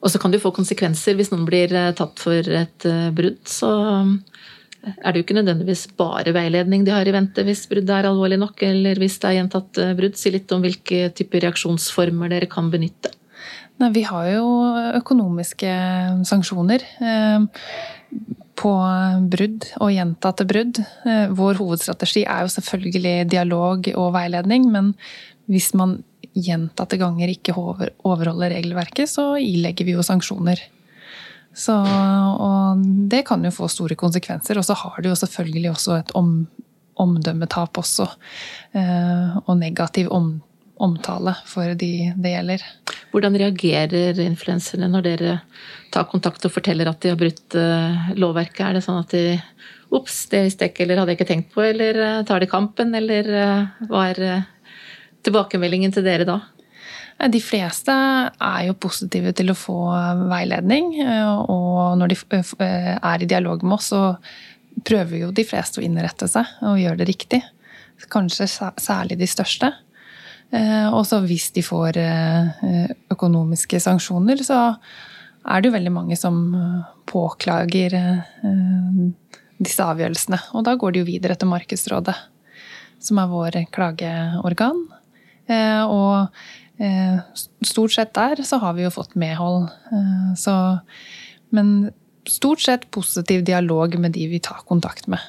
Og 0.00 0.12
så 0.12 0.20
kan 0.20 0.32
det 0.32 0.40
jo 0.40 0.46
få 0.46 0.54
konsekvenser 0.56 1.16
hvis 1.18 1.32
noen 1.32 1.48
blir 1.48 1.72
tatt 1.98 2.20
for 2.22 2.56
et 2.60 2.86
brudd. 3.16 3.42
Så 3.50 3.68
er 4.86 5.12
det 5.12 5.20
jo 5.20 5.24
ikke 5.26 5.36
nødvendigvis 5.40 5.84
bare 5.98 6.34
veiledning 6.34 6.84
de 6.86 6.94
har 6.94 7.08
i 7.08 7.14
vente 7.14 7.42
hvis 7.46 7.64
bruddet 7.70 7.92
er 7.92 8.08
alvorlig 8.08 8.38
nok, 8.38 8.62
eller 8.62 8.98
hvis 9.00 9.18
det 9.22 9.30
er 9.30 9.38
gjentatt 9.40 9.80
eh, 9.82 9.94
brudd. 9.98 10.18
Si 10.18 10.32
litt 10.34 10.52
om 10.54 10.62
hvilke 10.64 11.10
typer 11.16 11.46
reaksjonsformer 11.46 12.30
dere 12.32 12.50
kan 12.50 12.70
benytte. 12.72 13.12
Nei, 13.82 13.90
vi 13.92 14.06
har 14.08 14.30
jo 14.30 14.46
økonomiske 14.96 15.72
sanksjoner 16.28 16.84
eh, 17.02 17.66
på 18.56 18.74
brudd 19.34 19.66
og 19.82 19.92
gjentatte 19.92 20.46
brudd. 20.48 20.80
Eh, 21.04 21.26
vår 21.36 21.60
hovedstrategi 21.60 22.24
er 22.24 22.46
jo 22.46 22.54
selvfølgelig 22.54 23.16
dialog 23.34 23.90
og 23.96 24.12
veiledning, 24.16 24.70
men 24.72 24.94
hvis 25.50 25.72
man 25.78 25.98
gjentatte 26.36 26.98
ganger 27.00 27.30
ikke 27.32 27.54
overholder 27.56 28.52
regelverket, 28.52 29.10
så 29.10 29.34
ilegger 29.40 29.88
vi 29.88 29.96
jo 29.96 30.04
sanksjoner. 30.04 30.60
Så, 31.56 31.72
og 31.72 32.82
det 33.08 33.22
kan 33.28 33.44
jo 33.44 33.52
få 33.54 33.68
store 33.72 33.96
konsekvenser. 33.98 34.58
Og 34.60 34.66
så 34.66 34.76
har 34.76 35.00
det 35.00 35.08
jo 35.08 35.16
selvfølgelig 35.16 35.70
også 35.72 36.00
et 36.00 36.12
om, 36.18 36.34
omdømmetap 37.00 37.80
også. 37.80 38.10
Eh, 38.76 39.38
og 39.42 39.56
negativ 39.60 40.10
om, 40.12 40.34
omtale 40.76 41.32
for 41.48 41.72
de 41.72 42.12
det 42.12 42.34
gjelder. 42.34 42.64
Hvordan 43.14 43.38
reagerer 43.40 44.20
influenserne 44.20 44.90
når 44.92 45.06
dere 45.06 45.38
tar 45.94 46.04
kontakt 46.10 46.44
og 46.44 46.52
forteller 46.52 46.90
at 46.90 47.00
de 47.00 47.14
har 47.14 47.20
brutt 47.20 47.56
uh, 47.56 48.10
lovverket? 48.18 48.60
Er 48.66 48.76
det 48.76 48.84
sånn 48.84 49.00
at 49.00 49.16
de 49.16 49.38
Ops, 49.96 50.24
det 50.32 50.40
visste 50.42 50.66
jeg 50.66 50.72
ikke, 50.72 50.82
eller 50.82 50.98
hadde 50.98 51.12
jeg 51.12 51.20
ikke 51.20 51.28
tenkt 51.28 51.52
på, 51.54 51.62
eller 51.62 51.98
uh, 52.02 52.24
tar 52.26 52.42
de 52.42 52.48
kampen, 52.50 52.90
eller 52.98 53.28
hva 53.86 54.00
er 54.10 54.22
tilbakemeldingen 55.24 55.94
til 55.94 56.04
dere 56.04 56.26
da? 56.26 56.40
De 57.16 57.40
fleste 57.40 57.92
er 57.92 58.66
jo 58.66 58.74
positive 58.76 59.32
til 59.36 59.48
å 59.48 59.56
få 59.56 59.76
veiledning, 60.28 60.90
og 61.48 61.96
når 61.96 62.12
de 62.12 62.18
er 62.68 63.22
i 63.24 63.28
dialog 63.28 63.64
med 63.64 63.78
oss, 63.78 63.88
så 63.94 64.82
prøver 64.84 65.22
jo 65.22 65.30
de 65.32 65.46
fleste 65.48 65.80
å 65.80 65.84
innrette 65.86 66.28
seg 66.28 66.44
og 66.60 66.76
gjøre 66.76 67.00
det 67.00 67.06
riktig. 67.08 67.40
Kanskje 68.12 68.44
særlig 68.50 69.16
de 69.16 69.28
største. 69.32 69.70
Og 70.92 71.00
så 71.08 71.22
hvis 71.24 71.48
de 71.56 71.64
får 71.64 71.96
økonomiske 73.16 73.80
sanksjoner, 73.80 74.44
så 74.44 74.60
er 75.48 75.62
det 75.62 75.70
jo 75.70 75.76
veldig 75.78 75.94
mange 75.96 76.20
som 76.20 76.36
påklager 77.08 77.96
disse 79.56 79.88
avgjørelsene. 79.88 80.42
Og 80.52 80.68
da 80.68 80.76
går 80.76 80.92
de 80.92 81.00
jo 81.00 81.08
videre 81.08 81.38
til 81.40 81.48
Markedsrådet, 81.48 82.18
som 83.00 83.24
er 83.24 83.32
vår 83.32 83.60
klageorgan. 83.72 84.84
Og 85.88 86.14
Eh, 86.26 86.65
stort 87.64 87.92
sett 87.92 88.12
der 88.14 88.42
så 88.44 88.58
har 88.60 88.74
vi 88.76 88.84
jo 88.84 88.92
fått 88.92 89.14
medhold. 89.16 89.70
Eh, 89.92 90.34
så, 90.36 90.56
men 91.54 91.90
stort 92.28 92.60
sett 92.60 92.90
positiv 92.90 93.44
dialog 93.44 93.98
med 93.98 94.12
de 94.12 94.26
vi 94.28 94.40
tar 94.40 94.64
kontakt 94.68 95.08
med. 95.08 95.22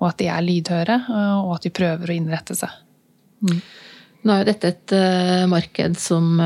Og 0.00 0.08
at 0.10 0.18
de 0.20 0.30
er 0.32 0.44
lydhøre, 0.44 1.00
eh, 1.08 1.36
og 1.42 1.56
at 1.58 1.66
de 1.66 1.74
prøver 1.74 2.10
å 2.12 2.16
innrette 2.16 2.56
seg. 2.56 2.72
Mm. 3.44 3.60
Nå 4.26 4.34
er 4.34 4.42
jo 4.42 4.48
dette 4.48 4.70
et 4.72 4.92
marked 5.46 5.94
som 6.02 6.40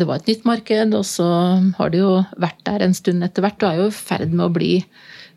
Det 0.00 0.06
var 0.08 0.22
et 0.22 0.30
nytt 0.30 0.46
marked, 0.48 0.94
og 0.96 1.04
så 1.04 1.26
har 1.76 1.92
det 1.92 2.00
jo 2.00 2.14
vært 2.40 2.62
der 2.64 2.86
en 2.86 2.96
stund 2.96 3.26
etter 3.26 3.44
hvert. 3.44 3.60
Og 3.60 3.68
er 3.68 3.82
jo 3.82 3.90
i 3.90 3.96
ferd 3.98 4.32
med 4.32 4.46
å 4.46 4.54
bli 4.54 4.72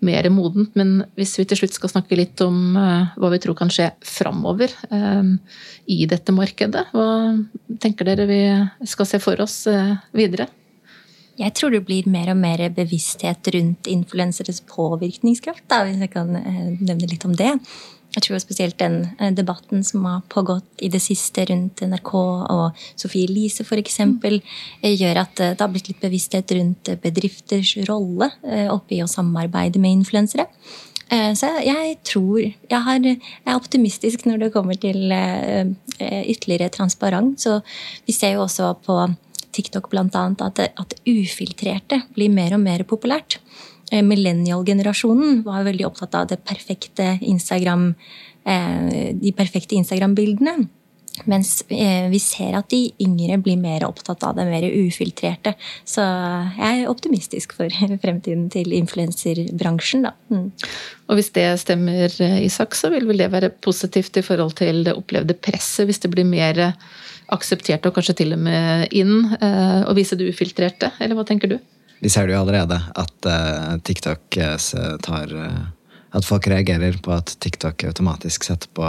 mer 0.06 0.28
modent. 0.34 0.74
Men 0.78 1.04
hvis 1.20 1.36
vi 1.40 1.46
til 1.48 1.62
slutt 1.62 1.78
skal 1.78 1.94
snakke 1.94 2.18
litt 2.18 2.42
om 2.44 2.78
uh, 2.78 3.12
hva 3.20 3.32
vi 3.34 3.42
tror 3.44 3.58
kan 3.58 3.72
skje 3.74 3.92
framover 4.06 4.74
uh, 4.94 5.36
i 5.90 6.02
dette 6.10 6.34
markedet, 6.36 6.88
hva 6.96 7.38
tenker 7.82 8.10
dere 8.10 8.28
vi 8.30 8.42
skal 8.90 9.10
se 9.10 9.22
for 9.24 9.42
oss 9.44 9.64
uh, 9.70 9.96
videre? 10.18 10.50
Jeg 11.40 11.56
tror 11.58 11.74
det 11.74 11.86
blir 11.88 12.10
mer 12.12 12.34
og 12.34 12.42
mer 12.42 12.68
bevissthet 12.76 13.48
rundt 13.56 13.88
influenseres 13.90 14.60
påvirkningskraft, 14.70 15.64
da, 15.72 15.86
hvis 15.88 16.02
jeg 16.04 16.12
kan 16.14 16.30
nevne 16.36 17.08
litt 17.10 17.24
om 17.26 17.34
det. 17.38 17.56
Jeg 18.12 18.26
tror 18.26 18.42
spesielt 18.44 18.76
den 18.80 18.98
eh, 19.20 19.32
debatten 19.32 19.86
som 19.88 20.04
har 20.08 20.24
pågått 20.32 20.84
i 20.84 20.90
det 20.92 21.00
siste 21.04 21.46
rundt 21.48 21.80
NRK 21.88 22.12
og 22.18 22.84
Sofie 23.00 23.30
Elise 23.30 23.64
f.eks., 23.64 24.00
eh, 24.04 24.92
gjør 24.92 25.22
at 25.24 25.40
eh, 25.40 25.54
det 25.56 25.64
har 25.64 25.72
blitt 25.72 25.88
litt 25.88 26.04
bevissthet 26.04 26.52
rundt 26.58 26.92
bedrifters 27.04 27.78
rolle 27.88 28.28
oppi 28.74 29.00
å 29.04 29.10
samarbeide 29.10 29.80
med 29.80 30.02
influensere. 30.02 30.48
Så 31.12 31.50
jeg 31.60 31.98
tror 32.08 32.40
jeg, 32.40 33.16
er 33.44 33.58
optimistisk 33.58 34.24
når 34.24 34.46
det 34.46 34.52
kommer 34.54 34.78
til 34.80 35.12
ytterligere 35.12 36.70
transparent. 36.72 37.36
Så 37.44 37.58
vi 38.08 38.16
ser 38.16 38.38
jo 38.38 38.46
også 38.46 38.70
på 38.86 38.96
TikTok 39.52 39.90
annet 39.92 40.46
at, 40.46 40.62
at 40.72 40.96
ufiltrerte 41.04 42.00
blir 42.16 42.32
mer 42.32 42.56
og 42.56 42.64
mer 42.64 42.86
populært. 42.88 43.42
Eh, 43.92 44.04
millennial-generasjonen 44.08 45.42
var 45.44 45.66
veldig 45.68 45.86
opptatt 45.90 46.16
av 46.16 46.36
perfekte 46.48 47.18
Instagram, 47.22 47.94
eh, 48.46 49.12
de 49.14 49.34
perfekte 49.36 49.76
Instagram-bildene. 49.76 50.70
Mens 51.28 51.66
eh, 51.68 52.08
vi 52.08 52.20
ser 52.24 52.56
at 52.56 52.70
de 52.72 52.86
yngre 53.04 53.36
blir 53.44 53.58
mer 53.60 53.84
opptatt 53.84 54.24
av 54.24 54.38
det 54.38 54.46
mer 54.48 54.64
ufiltrerte. 54.64 55.52
Så 55.84 56.06
jeg 56.56 56.86
er 56.86 56.88
optimistisk 56.88 57.58
for 57.58 57.68
fremtiden 58.06 58.48
til 58.54 58.72
influenserbransjen, 58.78 60.08
da. 60.08 60.14
Mm. 60.32 60.48
Og 61.12 61.20
hvis 61.20 61.34
det 61.36 61.50
stemmer, 61.60 62.16
Isak, 62.40 62.80
så 62.80 62.94
vil 62.96 63.10
vel 63.12 63.20
det 63.26 63.28
være 63.34 63.52
positivt 63.60 64.22
i 64.22 64.24
forhold 64.24 64.56
til 64.62 64.86
det 64.88 64.96
opplevde 64.96 65.36
presset, 65.36 65.84
hvis 65.90 66.00
det 66.00 66.14
blir 66.16 66.24
mer 66.24 66.64
akseptert 67.32 67.84
og 67.88 67.98
kanskje 68.00 68.16
til 68.24 68.32
og 68.38 68.42
med 68.48 68.88
inn 68.96 69.36
å 69.36 69.94
vise 69.96 70.16
det 70.20 70.32
ufiltrerte, 70.32 70.94
eller 71.00 71.20
hva 71.20 71.28
tenker 71.28 71.52
du? 71.52 71.60
Vi 72.02 72.10
ser 72.10 72.26
det 72.28 72.34
jo 72.34 72.42
allerede, 72.42 72.80
at 72.98 73.28
uh, 73.30 73.78
TikTok 73.86 74.38
uh, 74.42 74.98
tar 75.06 75.34
uh, 75.38 75.62
At 76.12 76.26
folk 76.28 76.48
reagerer 76.52 76.98
på 77.00 77.14
at 77.16 77.30
TikTok 77.40 77.86
automatisk 77.88 78.44
setter 78.44 78.68
på 78.76 78.84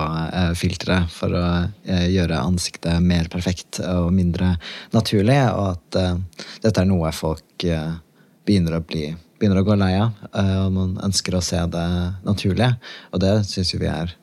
filtre 0.58 0.96
for 1.06 1.30
å 1.38 1.42
gjøre 1.86 2.40
ansiktet 2.42 2.98
mer 2.98 3.28
perfekt 3.30 3.78
og 3.78 4.08
mindre 4.10 4.56
naturlig, 4.90 5.36
og 5.54 5.76
at 5.76 6.24
dette 6.64 6.82
er 6.82 6.88
noe 6.90 7.12
folk 7.14 7.62
begynner 7.62 8.74
å 8.74 8.82
bli 8.82 9.04
begynner 9.38 9.62
å 9.62 9.68
gå 9.68 9.78
lei 9.78 9.92
av, 10.00 10.18
og 10.34 10.74
man 10.74 10.98
ønsker 11.06 11.38
å 11.38 11.44
se 11.46 11.62
det 11.70 11.86
naturlige. 12.26 12.72
Og 13.14 13.22
det 13.22 13.36
syns 13.46 13.70
vi 13.78 13.86
er 13.86 14.16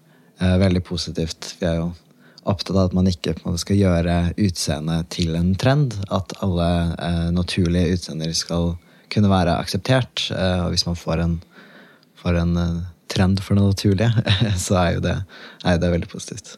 veldig 0.59 0.83
positivt. 0.91 1.53
Vi 1.61 1.71
er 1.71 1.79
jo 1.79 1.93
opptatt 2.47 2.75
av 2.75 2.89
at 2.89 2.95
man 2.97 3.09
ikke 3.09 3.35
på 3.35 3.43
en 3.43 3.51
måte, 3.51 3.63
skal 3.65 3.79
gjøre 3.79 4.17
utseendet 4.39 5.09
til 5.15 5.35
en 5.39 5.51
trend. 5.59 5.97
At 6.13 6.35
alle 6.45 6.69
eh, 6.95 7.27
naturlige 7.35 7.97
utseender 7.97 8.33
skal 8.37 8.73
kunne 9.13 9.31
være 9.31 9.57
akseptert. 9.59 10.29
Eh, 10.35 10.63
og 10.65 10.73
hvis 10.73 10.87
man 10.87 10.99
får 10.99 11.25
en, 11.25 11.35
får 12.21 12.39
en 12.43 12.55
eh, 12.63 12.79
trend 13.11 13.41
for 13.43 13.59
det 13.59 13.67
naturlige, 13.67 14.11
så 14.65 14.79
er 14.83 14.97
jo 14.97 15.05
det, 15.05 15.17
er 15.65 15.77
jo 15.77 15.83
det 15.83 15.93
veldig 15.97 16.11
positivt. 16.11 16.55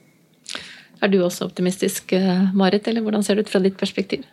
Er 1.01 1.09
du 1.09 1.17
også 1.23 1.47
optimistisk, 1.49 2.13
eh, 2.13 2.51
Marit, 2.53 2.87
eller 2.87 3.01
hvordan 3.01 3.25
ser 3.25 3.39
det 3.39 3.47
ut 3.47 3.53
fra 3.53 3.63
ditt 3.63 3.79
perspektiv? 3.79 4.27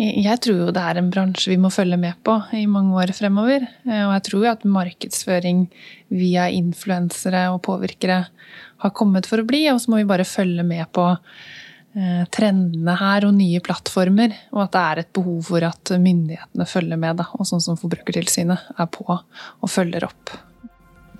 Jeg 0.00 0.38
tror 0.40 0.56
jo 0.62 0.72
det 0.72 0.80
er 0.80 0.96
en 0.96 1.10
bransje 1.12 1.50
vi 1.50 1.58
må 1.60 1.68
følge 1.72 1.98
med 2.00 2.16
på 2.24 2.36
i 2.56 2.62
mange 2.70 2.94
år 3.02 3.12
fremover. 3.16 3.66
Eh, 3.88 4.04
og 4.06 4.12
jeg 4.14 4.24
tror 4.28 4.44
jo 4.44 4.52
at 4.52 4.66
markedsføring 4.76 5.64
via 6.12 6.48
influensere 6.52 7.48
og 7.54 7.62
påvirkere 7.66 8.22
har 8.82 8.94
kommet 8.96 9.28
for 9.30 9.42
å 9.42 9.46
bli. 9.48 9.64
Og 9.72 9.80
så 9.82 9.92
må 9.92 10.00
vi 10.00 10.08
bare 10.10 10.28
følge 10.28 10.64
med 10.66 10.90
på 10.96 11.06
eh, 11.12 12.26
trendene 12.34 12.98
her 13.00 13.26
og 13.28 13.34
nye 13.38 13.62
plattformer. 13.64 14.36
Og 14.54 14.64
at 14.66 14.76
det 14.76 14.84
er 14.84 15.02
et 15.02 15.14
behov 15.16 15.40
for 15.52 15.66
at 15.70 15.94
myndighetene 15.96 16.68
følger 16.68 17.00
med, 17.00 17.20
da, 17.22 17.30
og 17.36 17.48
sånn 17.48 17.64
som 17.64 17.80
Forbrukertilsynet 17.80 18.70
er 18.76 18.94
på 18.94 19.08
og 19.10 19.68
følger 19.70 20.08
opp. 20.08 20.38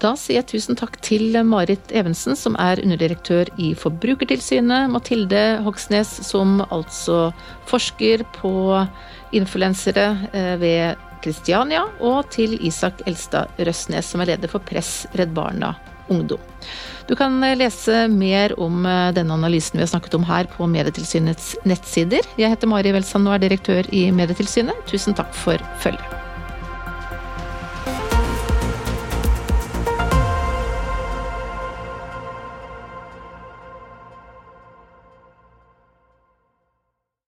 Da 0.00 0.14
sier 0.16 0.38
jeg 0.38 0.48
tusen 0.54 0.78
takk 0.80 0.94
til 1.04 1.34
Marit 1.44 1.92
Evensen, 1.92 2.32
som 2.38 2.54
er 2.56 2.80
underdirektør 2.80 3.50
i 3.60 3.74
Forbrukertilsynet, 3.76 4.88
Mathilde 4.88 5.42
Hogsnes, 5.66 6.08
som 6.24 6.62
altså 6.70 7.34
forsker 7.68 8.24
på 8.38 8.52
influensere 9.36 10.06
eh, 10.32 10.54
ved 10.62 11.06
Kristiania, 11.20 11.84
og 12.00 12.30
til 12.32 12.56
Isak 12.64 13.02
Elstad 13.04 13.52
Røsnes, 13.60 14.08
som 14.08 14.24
er 14.24 14.32
leder 14.32 14.48
for 14.48 14.64
Press 14.64 15.04
Redd 15.20 15.36
Barna 15.36 15.74
Ungdom. 16.08 16.40
Du 17.10 17.16
kan 17.16 17.42
eh, 17.42 17.56
lese 17.58 18.04
mer 18.08 18.54
om 18.60 18.86
eh, 18.86 19.10
denne 19.16 19.34
analysen 19.34 19.80
vi 19.80 19.82
har 19.82 19.90
snakket 19.90 20.14
om 20.14 20.24
her 20.28 20.46
på 20.54 20.70
Medietilsynets 20.70 21.56
nettsider. 21.66 22.30
Jeg 22.38 22.54
heter 22.54 22.70
Mari 22.70 22.94
Welsand 22.94 23.26
og 23.26 23.34
er 23.34 23.48
direktør 23.48 23.90
i 23.90 24.06
Medietilsynet. 24.14 24.86
Tusen 24.86 25.18
takk 25.18 25.34
for 25.34 25.58
følget. 25.82 26.29